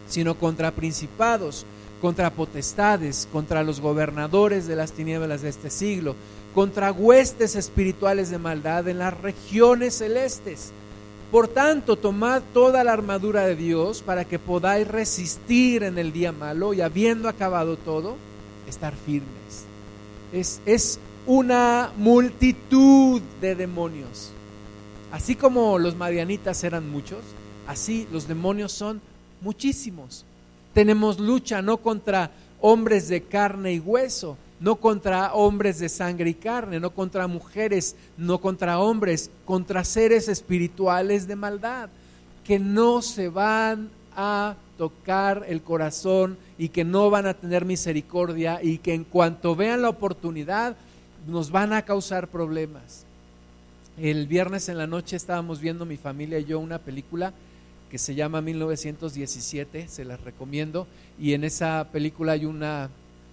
[0.07, 1.65] sino contra principados,
[2.01, 6.15] contra potestades, contra los gobernadores de las tinieblas de este siglo,
[6.55, 10.71] contra huestes espirituales de maldad en las regiones celestes.
[11.31, 16.31] Por tanto, tomad toda la armadura de Dios para que podáis resistir en el día
[16.31, 18.15] malo y habiendo acabado todo,
[18.69, 19.65] estar firmes.
[20.31, 24.31] Es, es una multitud de demonios.
[25.11, 27.19] Así como los marianitas eran muchos,
[27.67, 29.01] así los demonios son
[29.41, 30.25] muchísimos.
[30.73, 36.33] Tenemos lucha no contra hombres de carne y hueso, no contra hombres de sangre y
[36.33, 41.89] carne, no contra mujeres, no contra hombres, contra seres espirituales de maldad,
[42.45, 48.59] que no se van a tocar el corazón y que no van a tener misericordia
[48.63, 50.77] y que en cuanto vean la oportunidad
[51.27, 53.05] nos van a causar problemas.
[53.99, 57.33] El viernes en la noche estábamos viendo mi familia y yo una película
[57.91, 60.87] que se llama 1917, se las recomiendo,
[61.19, 62.89] y en esa película hay una,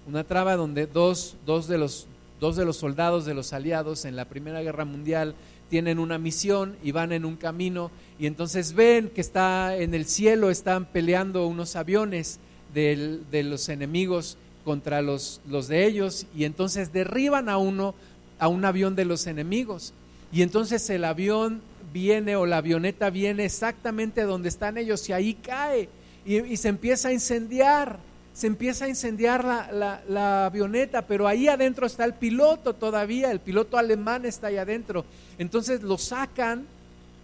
[0.07, 2.07] una traba donde dos, dos, de los,
[2.41, 5.35] dos de los soldados de los aliados en la Primera Guerra Mundial
[5.71, 10.07] tienen una misión y van en un camino y entonces ven que está en el
[10.07, 12.39] cielo, están peleando unos aviones
[12.73, 17.95] de los enemigos contra los, los de ellos y entonces derriban a uno,
[18.39, 19.93] a un avión de los enemigos.
[20.33, 25.35] Y entonces el avión viene o la avioneta viene exactamente donde están ellos y ahí
[25.35, 25.89] cae
[26.27, 27.99] y, se empieza a incendiar,
[28.33, 33.41] se empieza a incendiar la, la, avioneta, pero ahí adentro está el piloto todavía, el
[33.41, 35.05] piloto alemán está ahí adentro.
[35.39, 36.67] Entonces lo sacan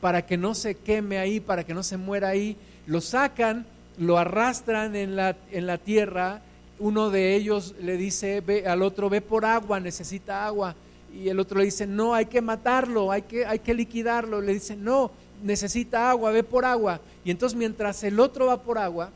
[0.00, 3.66] para que no se queme ahí, para que no se muera ahí, lo sacan,
[3.98, 6.42] lo arrastran en la, en la tierra
[6.80, 10.74] uno de ellos le dice ve, al otro, ve por agua, necesita agua.
[11.14, 14.40] Y el otro le dice, no, hay que matarlo, hay que, hay que liquidarlo.
[14.40, 15.10] Le dice, no,
[15.42, 17.00] necesita agua, ve por agua.
[17.24, 19.10] Y entonces mientras el otro va por agua,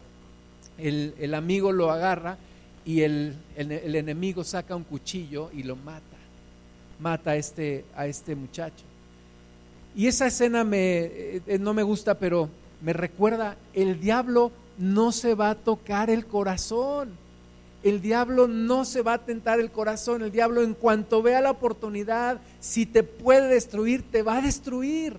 [0.76, 2.36] el, amigo lo agarra
[2.84, 6.02] y el, el, enemigo saca un cuchillo y lo mata.
[7.00, 8.84] Mata a este, a este muchacho.
[9.96, 11.04] Y esa escena me,
[11.46, 12.50] eh, no me gusta, pero
[12.82, 17.23] me recuerda, el diablo no se va a tocar el corazón
[17.84, 21.50] el diablo no se va a tentar el corazón, el diablo en cuanto vea la
[21.50, 25.18] oportunidad, si te puede destruir, te va a destruir.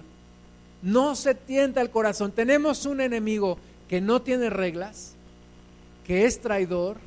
[0.81, 2.31] No se tienta el corazón.
[2.31, 5.13] Tenemos un enemigo que no tiene reglas,
[6.07, 6.97] que es traidor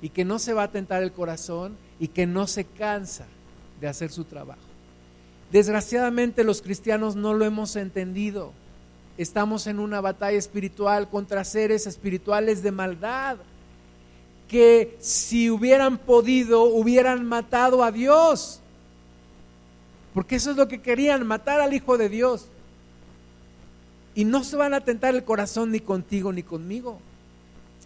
[0.00, 3.26] y que no se va a tentar el corazón y que no se cansa.
[3.80, 4.60] de hacer su trabajo.
[5.50, 8.52] Desgraciadamente los cristianos no lo hemos entendido.
[9.18, 13.36] Estamos en una batalla espiritual contra seres espirituales de maldad
[14.48, 18.60] que si hubieran podido hubieran matado a Dios.
[20.12, 22.46] Porque eso es lo que querían, matar al Hijo de Dios.
[24.14, 27.00] Y no se van a tentar el corazón ni contigo ni conmigo.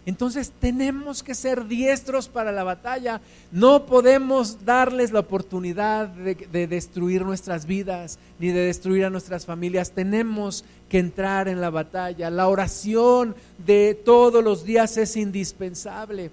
[0.09, 3.21] Entonces tenemos que ser diestros para la batalla.
[3.53, 9.93] No podemos darles la oportunidad de, destruir nuestras vidas ni de destruir a nuestras familias.
[9.93, 12.31] Tenemos que entrar en la batalla.
[12.31, 16.31] La oración de todos los días es indispensable.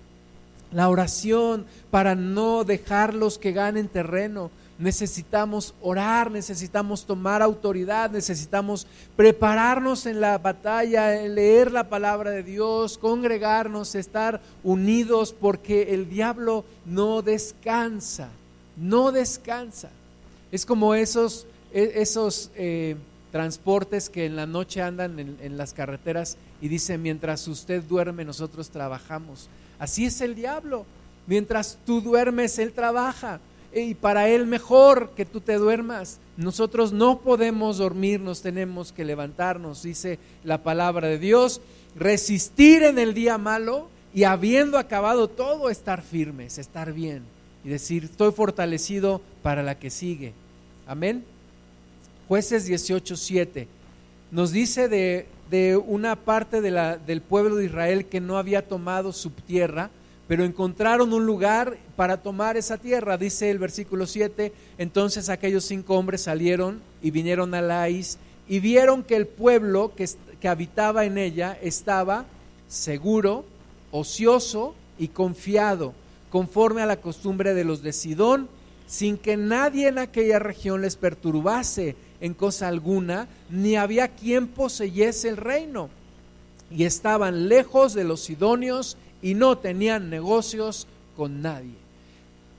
[0.75, 8.85] La oración para no dejarlos que ganen terreno necesitamos orar, necesitamos tomar autoridad, necesitamos
[9.15, 16.65] prepararnos en la batalla, leer la palabra de Dios, congregarnos, estar unidos, porque el diablo
[16.85, 18.27] no descansa,
[18.75, 19.91] no descansa.
[20.51, 22.97] Es como esos, e, esos eh,
[23.31, 28.25] transportes que en la noche andan en, en las carreteras y dicen, mientras usted duerme,
[28.25, 29.47] nosotros trabajamos.
[29.79, 30.85] Así es el diablo.
[31.27, 33.39] Mientras tú duermes, Él trabaja
[33.73, 36.19] y para Él mejor que tú te duermas.
[36.37, 41.61] Nosotros no podemos dormirnos, tenemos que levantarnos, dice la palabra de Dios,
[41.95, 47.23] resistir en el día malo y habiendo acabado todo, estar firmes, estar bien
[47.63, 50.33] y decir, estoy fortalecido para la que sigue.
[50.87, 51.25] Amén.
[52.27, 53.67] Jueces 18:7
[54.35, 59.29] nos dice de, de una parte del pueblo de Israel que no había tomado su
[59.29, 59.91] tierra,
[60.27, 65.95] pero encontraron un lugar para tomar esa tierra, dice el versículo 7, entonces aquellos cinco
[65.95, 70.09] hombres salieron y vinieron a Laís y vieron que el pueblo que,
[70.41, 72.25] que habitaba en ella estaba
[72.67, 73.45] seguro,
[73.91, 75.93] ocioso y confiado,
[76.29, 78.49] conforme a la costumbre de los de Sidón,
[78.85, 85.29] sin que nadie en aquella región les perturbase en cosa alguna, ni había quien poseyese
[85.29, 85.89] el reino.
[86.71, 91.75] Y estaban lejos de los sidonios y no tenían negocios con nadie.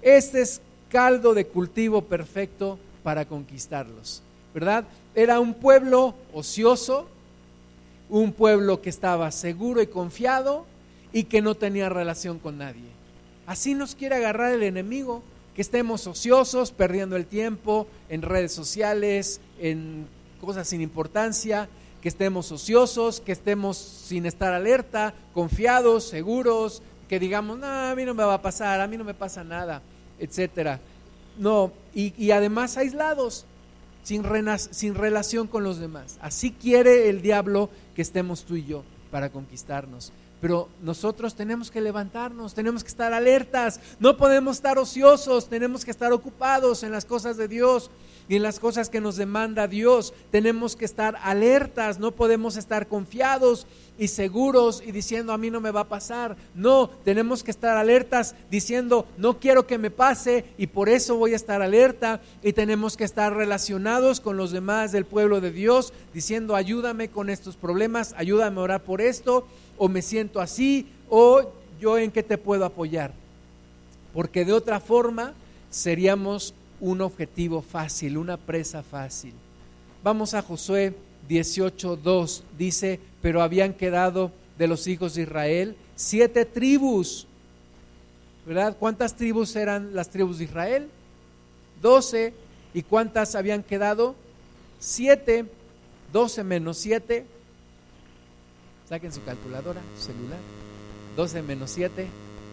[0.03, 4.23] Este es caldo de cultivo perfecto para conquistarlos,
[4.55, 4.85] ¿verdad?
[5.15, 7.09] Era un pueblo ocioso,
[8.09, 10.67] un pueblo que estaba seguro y confiado
[11.13, 12.97] y que no tenía relación con nadie.
[13.47, 15.23] Así nos quiere agarrar el enemigo,
[15.57, 20.07] que estemos ociosos, perdiendo el tiempo en redes sociales, en
[20.39, 21.67] cosas sin importancia,
[22.03, 28.05] que estemos ociosos, que estemos sin estar alerta, confiados, seguros, que digamos, no, a mí
[28.05, 29.81] no me va a pasar, a mí no me pasa nada,
[30.19, 30.79] etcétera.
[31.39, 33.47] No, y, además aislados,
[34.03, 34.25] sin,
[34.73, 36.19] sin relación con los demás.
[36.21, 40.13] Así quiere el diablo que estemos tú y yo para conquistarnos.
[40.41, 45.91] Pero nosotros tenemos que levantarnos, tenemos que estar alertas, no podemos estar ociosos, tenemos que
[45.91, 47.91] estar ocupados en las cosas de Dios
[48.29, 50.13] y en las cosas que nos demanda Dios.
[50.31, 53.67] Tenemos que estar alertas, no podemos estar confiados
[53.99, 56.37] y seguros y diciendo a mí no me va a pasar.
[56.55, 61.33] No, tenemos que estar alertas diciendo no quiero que me pase y por eso voy
[61.33, 65.93] a estar alerta y tenemos que estar relacionados con los demás del pueblo de Dios
[66.13, 69.47] diciendo ayúdame con estos problemas, ayúdame a orar por esto
[69.79, 73.13] o me siento así o yo en qué te puedo apoyar.
[74.13, 75.35] Porque de otra forma
[75.71, 79.35] seríamos un objetivo fácil, una presa fácil.
[80.03, 80.95] Vamos a Josué
[81.29, 87.27] 18.2, dice, pero habían quedado de los hijos de Israel siete tribus.
[88.47, 88.77] ¿Verdad?
[88.79, 90.89] ¿Cuántas tribus eran las tribus de Israel?
[91.83, 92.33] Doce.
[92.73, 94.15] ¿Y cuántas habían quedado?
[94.79, 95.47] Siete.
[96.13, 97.27] Doce menos siete.
[98.89, 100.39] Saquen su calculadora, celular.
[101.17, 102.07] Doce menos siete.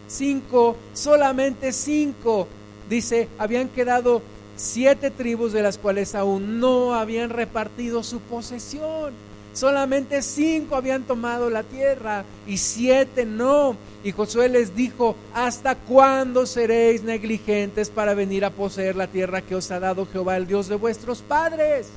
[0.08, 0.76] Cinco.
[0.92, 2.48] Solamente cinco
[2.90, 4.20] dice, habían quedado
[4.56, 9.12] siete tribus de las cuales aún no habían repartido su posesión.
[9.52, 13.76] Solamente cinco habían tomado la tierra y siete no.
[14.02, 19.54] Y Josué les dijo, ¿hasta cuándo seréis negligentes para venir a poseer la tierra que
[19.54, 21.90] os ha dado Jehová, el Dios de vuestros padres?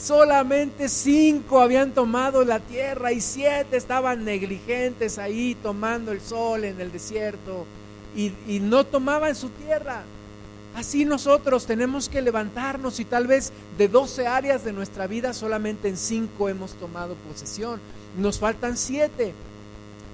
[0.00, 6.80] Solamente cinco habían tomado la tierra y siete estaban negligentes ahí tomando el sol en
[6.80, 7.66] el desierto
[8.16, 10.02] y, no tomaban su tierra.
[10.74, 15.88] Así nosotros tenemos que levantarnos y tal vez de 12 áreas de nuestra vida solamente
[15.88, 17.78] en 5 hemos tomado posesión.
[18.16, 19.34] Nos faltan 7.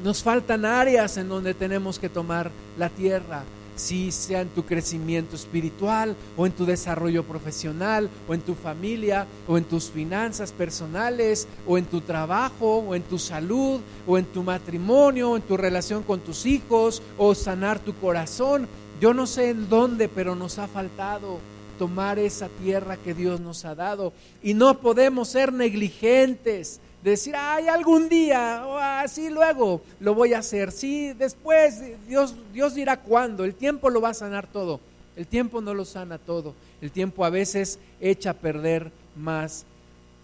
[0.03, 3.45] Nos faltan áreas en donde tenemos que tomar la tierra
[3.77, 9.27] si sea en tu crecimiento espiritual o en tu desarrollo profesional o en tu familia
[9.47, 14.25] o en tus finanzas personales o en tu trabajo o en tu salud o en
[14.25, 18.67] tu matrimonio o en tu relación con tus hijos o sanar tu corazón.
[19.01, 21.39] Yo no sé en dónde, pero nos ha faltado
[21.79, 24.13] tomar esa tierra que Dios nos ha dado.
[24.43, 26.81] Y no podemos ser negligentes,
[27.11, 30.73] decir, ay, algún día, o así luego lo voy a hacer.
[30.73, 34.81] Sí, después Dios, Dios dirá cuándo, el tiempo lo va a sanar todo.
[35.17, 36.55] El tiempo no lo sana todo.
[36.81, 39.65] El tiempo a veces echa a perder más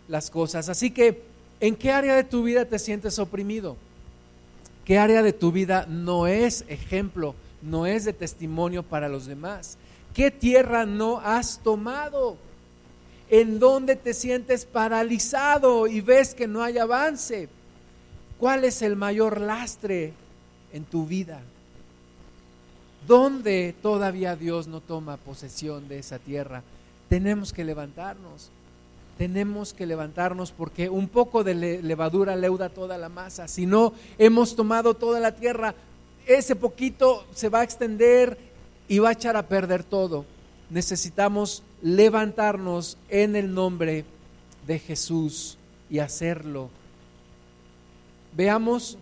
[0.07, 0.69] las cosas.
[0.69, 1.23] Así que,
[1.61, 3.77] ¿en qué área de tu vida te sientes oprimido?
[4.85, 9.79] ¿Qué área de tu vida no es ejemplo, no es de testimonio para los demás?
[10.13, 12.37] ¿Qué tierra no has tomado?
[13.33, 17.49] ¿En dónde te sientes paralizado y ves que no hay avance?
[18.39, 20.13] ¿Cuál es el mayor lastre
[20.71, 21.41] en tu vida?
[23.09, 26.63] ¿Dónde todavía Dios no toma posesión de esa tierra?
[27.09, 28.51] Tenemos que levantarnos.
[29.17, 33.49] Tenemos que levantarnos porque un poco de levadura leuda toda la masa.
[33.49, 35.75] Si no hemos tomado toda la tierra,
[36.27, 38.37] ese poquito se va a extender
[38.89, 40.27] y va a echar a perder todo.
[40.73, 44.07] Necesitamos levantarnos en el nombre
[44.67, 45.59] de Jesús
[45.91, 46.71] y hacerlo.
[48.35, 48.97] Veamos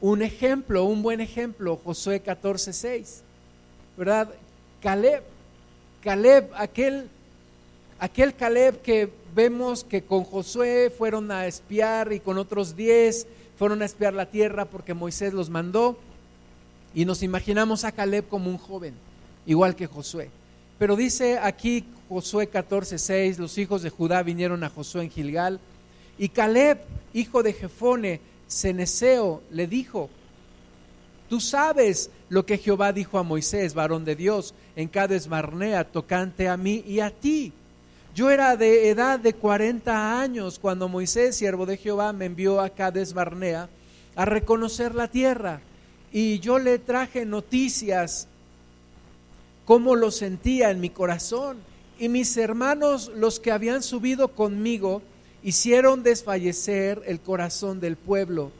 [0.00, 3.20] un ejemplo, un buen ejemplo, Josué 14:6.
[3.98, 4.30] ¿Verdad?
[4.80, 5.24] Caleb,
[6.02, 7.10] Caleb, aquel
[7.98, 13.26] aquel Caleb que vemos que con Josué fueron a espiar y con otros diez
[13.58, 15.98] fueron a espiar la tierra porque Moisés los mandó.
[16.94, 18.94] Y nos imaginamos a Caleb como un joven,
[19.44, 20.30] igual que Josué.
[20.78, 25.60] Pero dice aquí Josué 14:6, los hijos de Judá vinieron a Josué en Gilgal.
[26.18, 26.78] Y Caleb,
[27.12, 30.08] hijo de Jefone, Ceneseo, le dijo,
[31.28, 36.48] tú sabes lo que Jehová dijo a Moisés, varón de Dios, en Cades Barnea, tocante
[36.48, 37.52] a mí y a ti.
[38.14, 42.70] Yo era de edad de 40 años cuando Moisés, siervo de Jehová, me envió a
[42.70, 43.68] Cades Barnea
[44.16, 45.60] a reconocer la tierra
[46.12, 48.26] y yo le traje noticias,
[49.68, 51.58] cómo lo sentía en mi corazón.
[51.98, 55.02] Y mis hermanos, los que habían subido conmigo,
[55.42, 58.50] hicieron desfallecer el corazón del pueblo.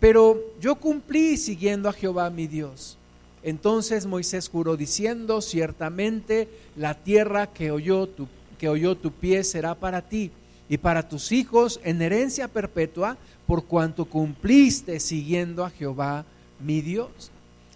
[0.00, 2.98] Pero yo cumplí siguiendo a Jehová mi Dios.
[3.42, 6.46] Entonces Moisés juró diciendo, ciertamente
[6.76, 10.30] la tierra que oyó tu, que oyó tu pie será para ti
[10.68, 16.26] y para tus hijos en herencia perpetua, por cuanto cumpliste siguiendo a Jehová
[16.62, 17.29] mi Dios.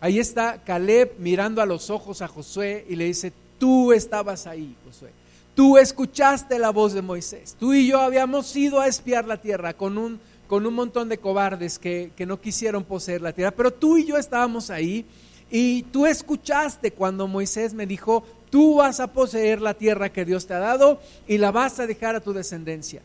[0.05, 4.77] Ahí está Caleb mirando a los ojos a Josué y le dice, tú estabas ahí,
[4.85, 5.09] Josué.
[5.55, 7.57] Tú escuchaste la voz de Moisés.
[7.59, 11.17] Tú y yo habíamos ido a espiar la tierra con un, con un montón de
[11.17, 15.07] cobardes que, que no quisieron poseer la tierra, pero tú y yo estábamos ahí
[15.51, 20.47] y tú escuchaste cuando Moisés me dijo, tú vas a poseer la tierra que Dios
[20.47, 23.01] te ha dado y la vas a dejar a tu descendencia.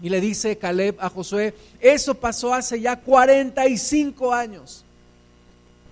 [0.00, 4.84] Y le dice Caleb a Josué, eso pasó hace ya 45 años.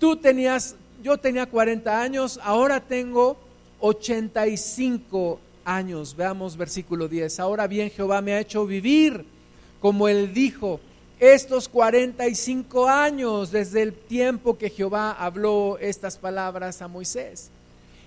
[0.01, 3.37] Tú tenías, yo tenía 40 años, ahora tengo
[3.81, 6.15] 85 años.
[6.15, 7.39] Veamos versículo 10.
[7.39, 9.23] Ahora bien, Jehová me ha hecho vivir,
[9.79, 10.79] como él dijo,
[11.19, 17.51] estos 45 años desde el tiempo que Jehová habló estas palabras a Moisés.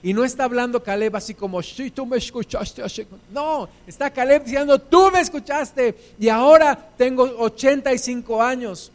[0.02, 2.82] Y no está hablando Caleb así como, sí, tú me escuchaste.
[3.30, 8.90] No, está Caleb diciendo, tú me escuchaste y ahora tengo 85 años.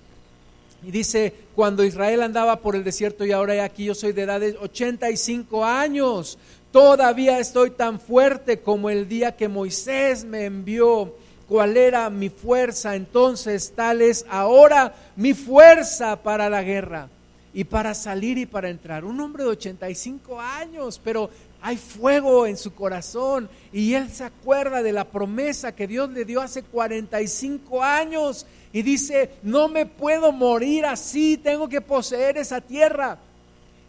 [0.83, 4.39] Y dice, cuando Israel andaba por el desierto y ahora aquí yo soy de edad
[4.39, 6.37] de 85 años,
[6.71, 11.13] todavía estoy tan fuerte como el día que Moisés me envió.
[11.47, 12.95] ¿Cuál era mi fuerza?
[12.95, 17.09] Entonces tal es ahora mi fuerza para la guerra
[17.53, 19.03] y para salir y para entrar.
[19.03, 21.29] Un hombre de 85 años, pero
[21.61, 26.23] hay fuego en su corazón y él se acuerda de la promesa que Dios le
[26.23, 32.61] dio hace 45 años y dice, no me puedo morir así, tengo que poseer esa
[32.61, 33.17] tierra.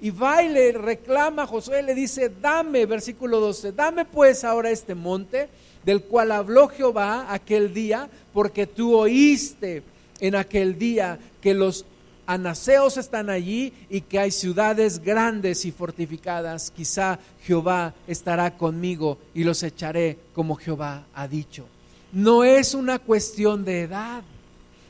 [0.00, 4.70] Y va y le reclama a Josué, le dice, dame, versículo 12, dame pues ahora
[4.70, 5.48] este monte
[5.84, 9.82] del cual habló Jehová aquel día, porque tú oíste
[10.20, 11.84] en aquel día que los
[12.26, 16.70] anaseos están allí y que hay ciudades grandes y fortificadas.
[16.70, 21.66] Quizá Jehová estará conmigo y los echaré como Jehová ha dicho.
[22.12, 24.22] No es una cuestión de edad.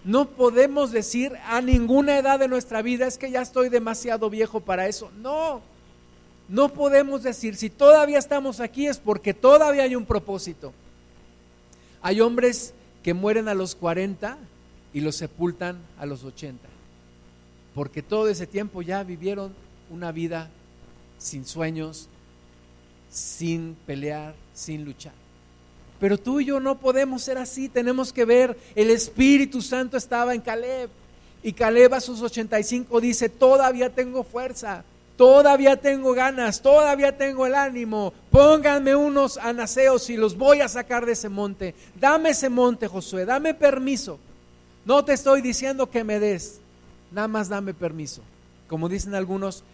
[0.05, 4.61] No podemos decir a ninguna edad de nuestra vida es que ya estoy demasiado viejo
[4.61, 5.11] para eso.
[5.19, 5.61] No,
[6.49, 10.73] no podemos decir si todavía estamos aquí es porque todavía hay un propósito.
[12.03, 12.73] Hay hombres
[13.03, 14.39] que mueren a los 40
[14.93, 16.67] y los sepultan a los 80,
[17.75, 19.55] porque todo ese tiempo ya vivieron
[19.91, 20.51] una vida
[21.19, 22.09] sin sueños,
[23.11, 25.13] sin pelear, sin luchar.
[26.01, 30.35] Pero tú y yo no podemos ser así, tenemos que ver, el Espíritu Santo estaba
[30.35, 30.89] en Caleb
[31.43, 34.83] y Caleb a sus 85 dice, todavía tengo fuerza,
[35.17, 41.05] todavía tengo ganas, todavía tengo el ánimo, pónganme unos anaseos y los voy a sacar
[41.05, 41.75] de ese monte.
[42.01, 44.19] Dame ese monte, Josué, dame permiso.
[44.87, 46.61] No te estoy diciendo que me des,
[47.13, 48.23] nada más dame permiso.
[48.69, 49.65] Como dicen algunos,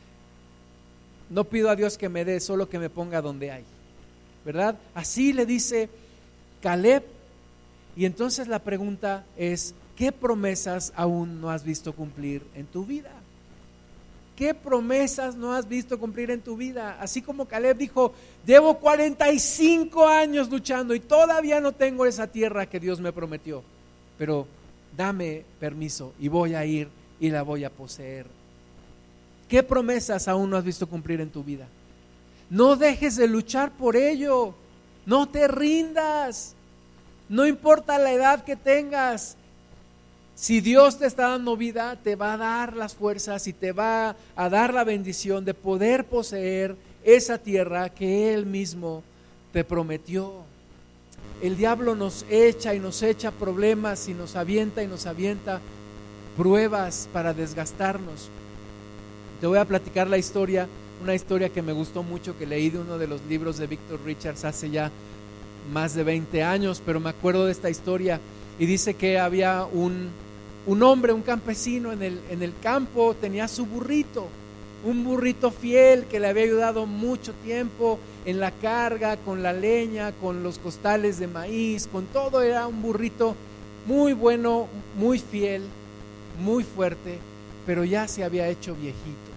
[1.30, 3.64] no pido a Dios que me dé, solo que me ponga donde hay.
[4.44, 4.76] ¿Verdad?
[4.94, 5.88] Así le dice
[6.60, 7.04] Caleb.
[7.96, 13.10] Y entonces la pregunta es, ¿qué promesas aún no has visto cumplir en tu vida?
[14.36, 16.98] ¿Qué promesas no has visto cumplir en tu vida?
[17.00, 18.12] Así como Caleb dijo,
[18.44, 23.62] llevo 45 años luchando y todavía no tengo esa tierra que Dios me prometió,
[24.18, 24.46] pero
[24.94, 26.88] dame permiso y voy a ir
[27.18, 28.26] y la voy a poseer.
[29.48, 31.66] ¿Qué promesas aún no has visto cumplir en tu vida?
[32.50, 34.54] No dejes de luchar por ello,
[35.06, 36.54] no te rindas,
[37.28, 39.36] no importa la edad que tengas,
[40.36, 44.14] si Dios te está dando vida, te va a dar las fuerzas y te va
[44.36, 49.02] a dar la bendición de poder poseer esa tierra que Él mismo
[49.54, 50.42] te prometió.
[51.40, 55.62] El diablo nos echa y nos echa problemas y nos avienta y nos avienta
[56.36, 58.28] pruebas para desgastarnos.
[59.40, 60.68] Te voy a platicar la historia,
[61.02, 64.00] una historia que me gustó mucho, que leí de uno de los libros de Victor
[64.04, 64.90] Richards hace ya
[65.72, 68.20] más de 20 años, pero me acuerdo de esta historia
[68.58, 70.08] y dice que había un,
[70.66, 74.28] un hombre, un campesino en el, en el campo, tenía su burrito,
[74.84, 80.12] un burrito fiel que le había ayudado mucho tiempo en la carga, con la leña,
[80.12, 83.34] con los costales de maíz, con todo, era un burrito
[83.86, 84.68] muy bueno,
[84.98, 85.62] muy fiel,
[86.42, 87.18] muy fuerte,
[87.66, 89.35] pero ya se había hecho viejito.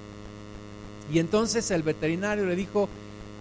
[1.12, 2.89] Y entonces el veterinario le dijo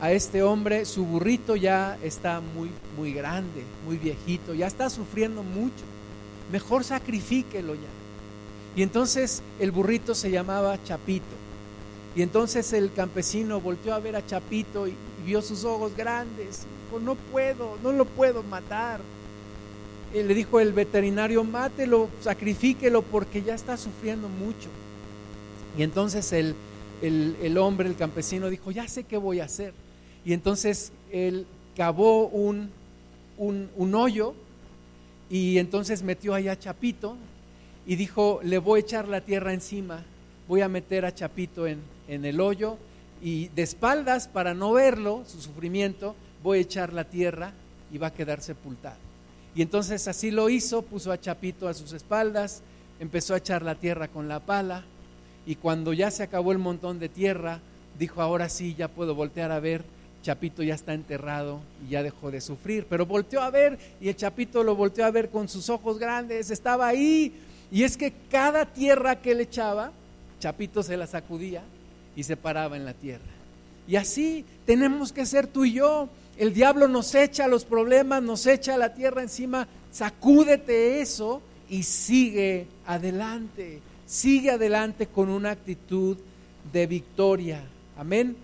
[0.01, 5.43] a este hombre, su burrito ya está muy, muy grande, muy viejito, ya está sufriendo
[5.43, 5.85] mucho
[6.51, 7.81] mejor sacrifíquelo ya.
[8.77, 11.25] Y entonces el burrito se llamaba Chapito.
[12.15, 14.95] Y entonces el campesino volteó a ver a Chapito y,
[15.25, 16.65] vio sus ojos grandes.
[16.87, 19.01] Dijo, no puedo, no lo puedo matar.
[20.15, 24.69] Y le dijo el veterinario, mátelo, sacrifíquelo porque ya está sufriendo mucho.
[25.77, 26.55] Y entonces el,
[27.03, 29.73] el, hombre, el campesino, dijo, ya sé qué voy a hacer.
[30.25, 31.47] Y entonces él
[31.77, 32.71] cavó un,
[33.37, 34.35] un, un hoyo
[35.31, 37.17] y entonces metió allá Chapito
[37.87, 40.05] y dijo, le voy a echar la tierra encima,
[40.49, 42.79] voy a meter a Chapito en, en el hoyo
[43.23, 47.53] y de espaldas, para no verlo, su sufrimiento, voy a echar la tierra
[47.93, 48.97] y va a quedar sepultado.
[49.55, 52.63] Y entonces así lo hizo, puso a Chapito a sus espaldas,
[53.01, 54.85] empezó a echar la tierra con la pala
[55.49, 57.59] y cuando ya se acabó el montón de tierra,
[57.99, 59.83] dijo, ahora sí, ya puedo voltear a ver
[60.23, 64.17] Chapito ya está enterrado y ya dejó de sufrir, pero volteó a ver y el
[64.17, 67.33] Chapito lo volteó a ver con sus ojos grandes, estaba ahí.
[67.71, 69.93] Y es que cada tierra que él echaba,
[70.41, 71.63] Chapito se la sacudía
[72.17, 73.25] y se paraba en la tierra.
[73.87, 76.09] Y así tenemos que ser tú y yo.
[76.37, 82.67] El diablo nos echa los problemas, nos echa la tierra encima, sacúdete eso y sigue
[82.87, 83.81] adelante.
[84.09, 86.17] Sigue adelante con una actitud
[86.73, 87.63] de victoria.
[87.95, 88.35] Amén.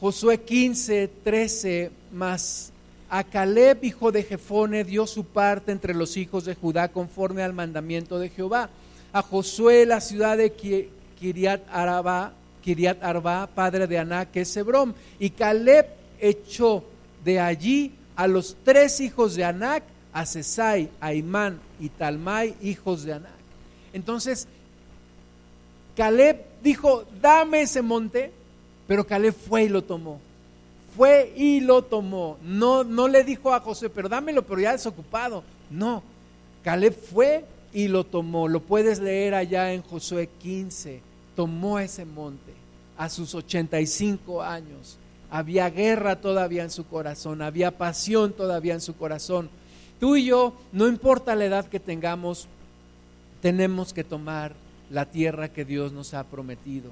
[0.00, 2.72] Josué 15, 13, más
[3.10, 7.52] a Caleb, hijo de Jefone, dio su parte entre los hijos de Judá conforme al
[7.52, 8.70] mandamiento de Jehová.
[9.12, 10.50] A Josué, la ciudad de
[11.18, 14.94] Kiriat Arba, Kiriat Arba, padre de Anac, que es Hebrón.
[15.18, 15.88] Y Caleb
[16.18, 16.84] echó
[17.22, 23.04] de allí a los tres hijos de Anac, a Sesai, a Imán y Talmai, hijos
[23.04, 23.37] de Anac.
[23.98, 24.46] Entonces,
[25.96, 28.30] Caleb dijo, dame ese monte,
[28.86, 30.20] pero Caleb fue y lo tomó.
[30.96, 32.38] Fue y lo tomó.
[32.44, 35.42] No, no le dijo a José, pero dámelo, pero ya desocupado.
[35.68, 36.04] No,
[36.62, 38.46] Caleb fue y lo tomó.
[38.46, 41.00] Lo puedes leer allá en Josué 15.
[41.34, 42.52] Tomó ese monte
[42.96, 44.96] a sus 85 años.
[45.28, 49.50] Había guerra todavía en su corazón, había pasión todavía en su corazón.
[49.98, 52.46] Tú y yo, no importa la edad que tengamos,
[53.40, 54.54] tenemos que tomar
[54.90, 56.90] la tierra que Dios nos ha prometido.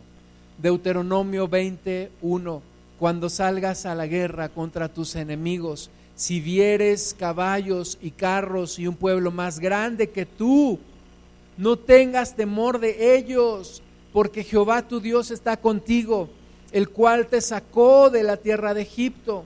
[0.59, 2.63] Deuteronomio 21,
[2.99, 8.97] cuando salgas a la guerra contra tus enemigos, si vieres caballos y carros y un
[8.97, 10.79] pueblo más grande que tú,
[11.59, 13.83] no tengas temor de ellos,
[14.13, 16.29] porque Jehová tu Dios está contigo,
[16.73, 19.45] el cual te sacó de la tierra de Egipto.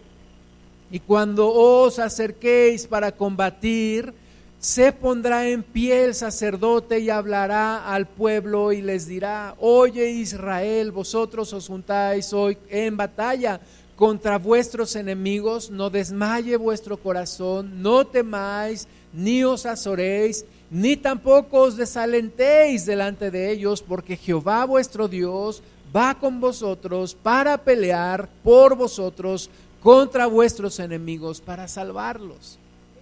[0.92, 4.12] Y cuando os acerquéis para combatir,
[4.60, 10.92] se pondrá en pie el sacerdote y hablará al pueblo y les dirá, oye Israel,
[10.92, 13.58] vosotros os juntáis hoy en batalla
[13.96, 21.76] contra vuestros enemigos, no desmaye vuestro corazón, no temáis, ni os azoréis, ni tampoco os
[21.78, 25.62] desalentéis delante de ellos, porque Jehová vuestro Dios
[25.94, 29.48] va con vosotros para pelear por vosotros
[29.82, 32.58] contra vuestros enemigos, para salvarlos.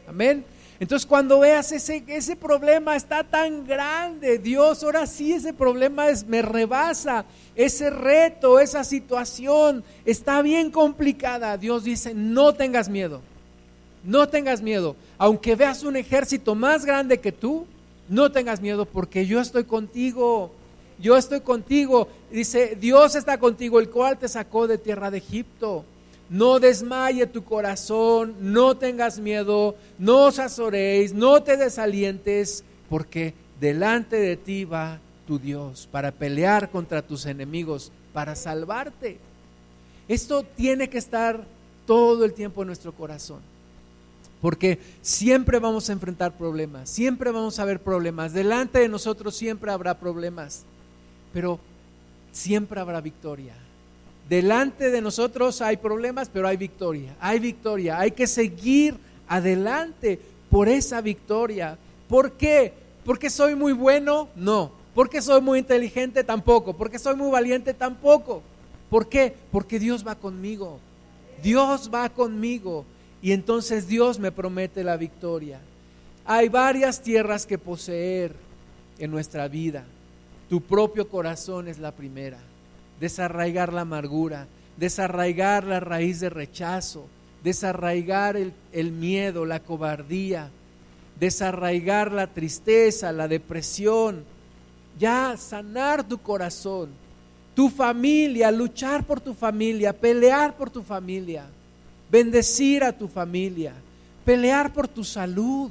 [0.06, 0.44] Amén.
[0.80, 6.24] Entonces cuando veas ese, ese problema está tan grande, Dios, ahora sí ese problema es,
[6.26, 7.24] me rebasa,
[7.56, 11.56] ese reto, esa situación está bien complicada.
[11.56, 13.20] Dios dice, no tengas miedo,
[14.04, 14.94] no tengas miedo.
[15.18, 17.66] Aunque veas un ejército más grande que tú,
[18.08, 20.52] no tengas miedo porque yo estoy contigo.
[21.00, 22.08] Yo estoy contigo.
[22.30, 25.84] Dice, Dios está contigo, el cual te sacó de tierra de Egipto.
[26.30, 34.16] No desmaye tu corazón, no tengas miedo, no os azoréis, no te desalientes, porque delante
[34.16, 39.18] de ti va tu Dios para pelear contra tus enemigos, para salvarte.
[40.08, 41.44] Esto tiene que estar
[41.86, 43.40] todo el tiempo en nuestro corazón.
[44.40, 48.32] Porque siempre vamos a enfrentar problemas, siempre vamos a ver problemas.
[48.32, 50.64] Delante de nosotros siempre habrá problemas,
[51.32, 51.58] pero
[52.30, 53.54] siempre habrá victoria.
[54.28, 57.16] Delante de nosotros hay problemas, pero hay victoria.
[57.20, 57.98] Hay victoria.
[57.98, 60.20] Hay que seguir adelante
[60.50, 61.78] por esa victoria.
[62.08, 62.72] ¿Por qué?
[63.04, 64.28] ¿Porque soy muy bueno?
[64.36, 64.72] No.
[64.94, 66.24] ¿Porque soy muy inteligente?
[66.24, 66.74] Tampoco.
[66.74, 67.72] ¿Porque soy muy valiente?
[67.72, 68.42] Tampoco.
[68.90, 69.34] ¿Por qué?
[69.50, 70.78] Porque Dios va conmigo.
[71.42, 72.84] Dios va conmigo
[73.22, 75.60] y entonces Dios me promete la victoria.
[76.24, 78.34] Hay varias tierras que poseer
[78.98, 79.84] en nuestra vida.
[80.48, 82.38] Tu propio corazón es la primera.
[83.00, 84.46] Desarraigar la amargura,
[84.76, 87.06] desarraigar la raíz de rechazo,
[87.44, 90.50] desarraigar el, el miedo, la cobardía,
[91.18, 94.24] desarraigar la tristeza, la depresión.
[94.98, 96.90] Ya sanar tu corazón,
[97.54, 101.46] tu familia, luchar por tu familia, pelear por tu familia
[102.10, 103.74] bendecir a tu familia,
[104.24, 105.70] pelear por tu salud.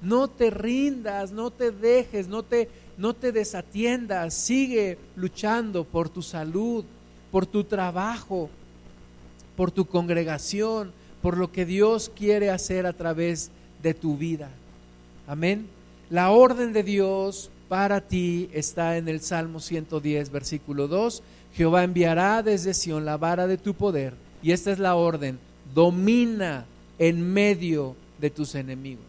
[0.00, 4.34] No te rindas, no te dejes, no te, no te desatiendas.
[4.34, 6.84] Sigue luchando por tu salud,
[7.30, 8.50] por tu trabajo,
[9.56, 13.50] por tu congregación, por lo que Dios quiere hacer a través
[13.82, 14.50] de tu vida.
[15.26, 15.66] Amén.
[16.10, 21.22] La orden de Dios para ti está en el Salmo 110, versículo 2.
[21.54, 24.14] Jehová enviará desde Sión la vara de tu poder.
[24.42, 25.38] Y esta es la orden
[25.74, 26.66] domina
[26.98, 29.04] en medio de tus enemigos.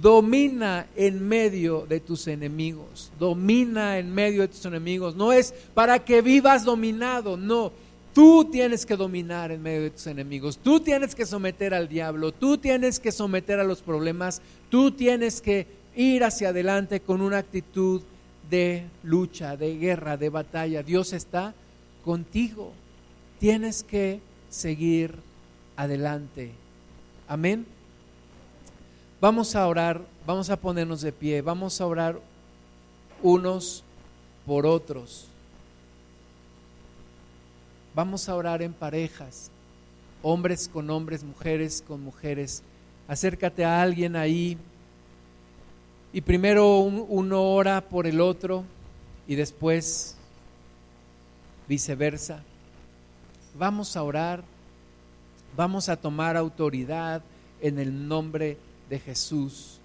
[0.00, 3.10] Domina en medio de tus enemigos.
[3.18, 5.14] Domina en medio de tus enemigos.
[5.14, 7.72] No es para que vivas dominado, no.
[8.12, 10.58] Tú tienes que dominar en medio de tus enemigos.
[10.58, 12.32] Tú tienes que someter al diablo.
[12.32, 14.40] Tú tienes que someter a los problemas.
[14.70, 15.66] Tú tienes que
[15.96, 18.02] ir hacia adelante con una actitud
[18.48, 20.82] de lucha, de guerra, de batalla.
[20.82, 21.54] Dios está
[22.04, 22.72] contigo.
[23.40, 25.16] Tienes que seguir
[25.76, 26.52] adelante.
[27.26, 27.66] Amén.
[29.24, 32.20] Vamos a orar, vamos a ponernos de pie, vamos a orar
[33.22, 33.82] unos
[34.44, 35.28] por otros.
[37.94, 39.50] Vamos a orar en parejas,
[40.22, 42.62] hombres con hombres, mujeres con mujeres.
[43.08, 44.58] Acércate a alguien ahí
[46.12, 48.62] y primero uno ora por el otro
[49.26, 50.18] y después
[51.66, 52.42] viceversa.
[53.58, 54.44] Vamos a orar
[55.56, 57.22] Vamos a tomar autoridad
[57.62, 59.80] en el nombre de Jesús.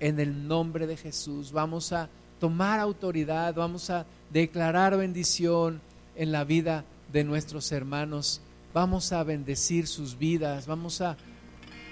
[0.00, 1.52] En el nombre de Jesús.
[1.52, 2.08] Vamos a
[2.40, 5.80] tomar autoridad, vamos a declarar bendición
[6.16, 8.40] en la vida de nuestros hermanos.
[8.72, 11.16] Vamos a bendecir sus vidas, vamos a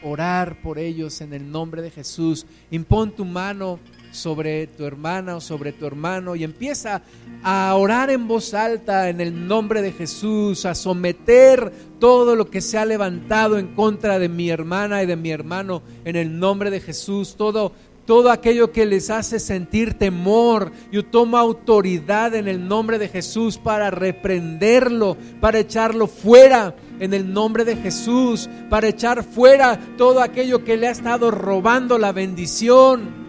[0.02, 2.44] orar por ellos en el nombre de Jesús.
[2.70, 3.78] Impón tu mano
[4.12, 7.02] sobre tu hermana o sobre tu hermano y empieza
[7.42, 12.60] a orar en voz alta en el nombre de Jesús, a someter todo lo que
[12.60, 16.70] se ha levantado en contra de mi hermana y de mi hermano en el nombre
[16.70, 17.72] de Jesús, todo
[18.06, 20.72] todo aquello que les hace sentir temor.
[20.90, 27.32] Yo tomo autoridad en el nombre de Jesús para reprenderlo, para echarlo fuera en el
[27.32, 33.21] nombre de Jesús, para echar fuera todo aquello que le ha estado robando la bendición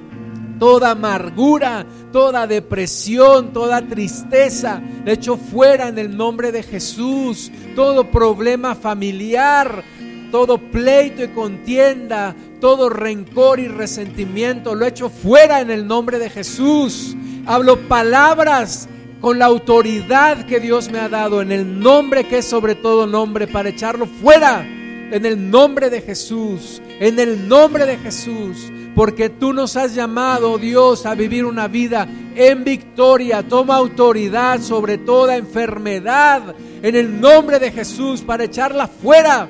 [0.63, 8.09] toda amargura, toda depresión, toda tristeza, le echo fuera en el nombre de Jesús, todo
[8.09, 9.83] problema familiar,
[10.31, 16.29] todo pleito y contienda, todo rencor y resentimiento, lo echo fuera en el nombre de
[16.29, 17.13] Jesús.
[17.45, 18.87] Hablo palabras
[19.19, 23.05] con la autoridad que Dios me ha dado, en el nombre que es sobre todo
[23.05, 29.29] nombre, para echarlo fuera, en el nombre de Jesús, en el nombre de Jesús porque
[29.29, 33.47] tú nos has llamado, Dios, a vivir una vida en victoria.
[33.47, 39.47] Toma autoridad sobre toda enfermedad en el nombre de Jesús para echarla fuera.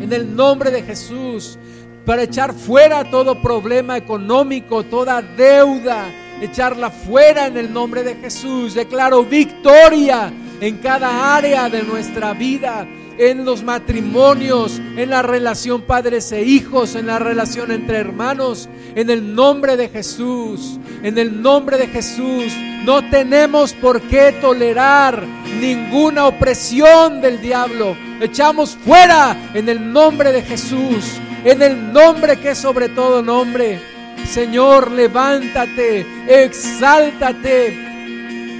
[0.00, 1.58] En el nombre de Jesús.
[2.04, 6.04] para echar fuera todo problema económico, toda deuda,
[6.42, 8.74] echarla fuera en el nombre de Jesús.
[8.74, 10.30] Declaro victoria
[10.60, 12.86] en cada área de nuestra vida
[13.18, 19.10] en los matrimonios, en la relación padres e hijos, en la relación entre hermanos, en
[19.10, 22.52] el nombre de Jesús, en el nombre de Jesús.
[22.84, 25.24] No tenemos por qué tolerar
[25.60, 27.96] ninguna opresión del diablo.
[28.20, 31.04] Echamos fuera en el nombre de Jesús,
[31.44, 33.80] en el nombre que es sobre todo nombre.
[34.26, 37.93] Señor, levántate, exáltate.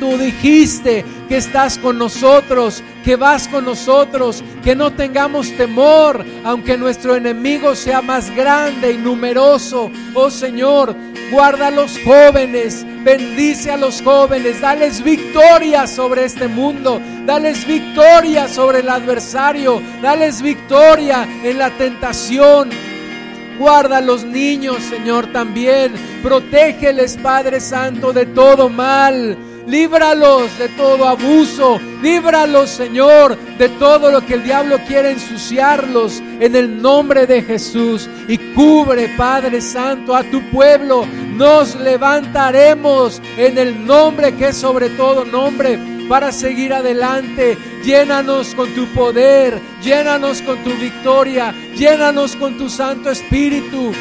[0.05, 6.77] Tú dijiste que estás con nosotros, que vas con nosotros, que no tengamos temor, aunque
[6.77, 9.91] nuestro enemigo sea más grande y numeroso.
[10.13, 10.95] Oh Señor,
[11.33, 18.47] guarda a los jóvenes, bendice a los jóvenes, dales victoria sobre este mundo, dales victoria
[18.47, 22.69] sobre el adversario, dales victoria en la tentación.
[23.59, 25.95] Guarda a los niños, Señor, también.
[26.23, 29.39] Protégeles, Padre Santo, de todo mal.
[29.67, 31.81] Líbralos de todo abuso.
[32.03, 38.09] Líbralos, Señor, de todo lo que el diablo quiere ensuciarlos en el nombre de Jesús.
[38.29, 41.07] Y cubre, Padre Santo, a tu pueblo.
[41.35, 47.57] Nos levantaremos en el nombre que es sobre todo nombre para seguir adelante.
[47.83, 53.93] Llénanos con tu poder, llénanos con tu victoria, llénanos con tu Santo Espíritu.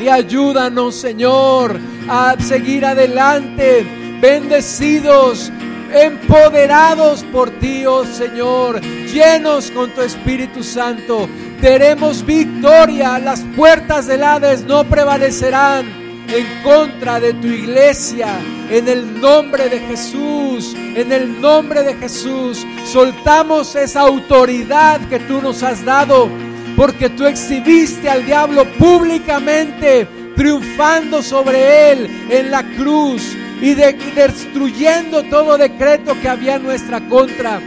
[0.00, 1.78] Y ayúdanos, Señor,
[2.08, 5.52] a seguir adelante bendecidos,
[5.92, 11.28] empoderados por ti, oh Señor, llenos con tu Espíritu Santo.
[11.60, 15.86] Tenemos victoria, las puertas del Hades no prevalecerán
[16.28, 18.28] en contra de tu iglesia.
[18.70, 25.40] En el nombre de Jesús, en el nombre de Jesús, soltamos esa autoridad que tú
[25.40, 26.28] nos has dado,
[26.76, 30.06] porque tú exhibiste al diablo públicamente,
[30.36, 37.60] triunfando sobre él en la cruz y destruyendo todo decreto que había en nuestra contra.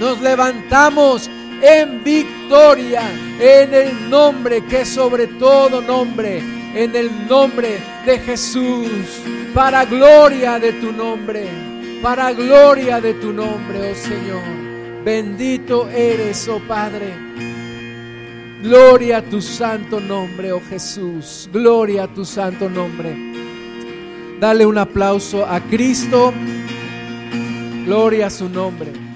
[0.00, 1.30] Nos levantamos
[1.62, 3.02] en victoria
[3.38, 6.38] en el nombre que sobre todo nombre,
[6.74, 8.88] en el nombre de Jesús,
[9.54, 11.46] para gloria de tu nombre,
[12.02, 14.62] para gloria de tu nombre, oh Señor.
[15.04, 17.14] Bendito eres, oh Padre.
[18.62, 21.48] Gloria a tu santo nombre, oh Jesús.
[21.52, 23.51] Gloria a tu santo nombre.
[24.42, 26.32] Dale un aplauso a Cristo.
[27.84, 29.11] Gloria a su nombre.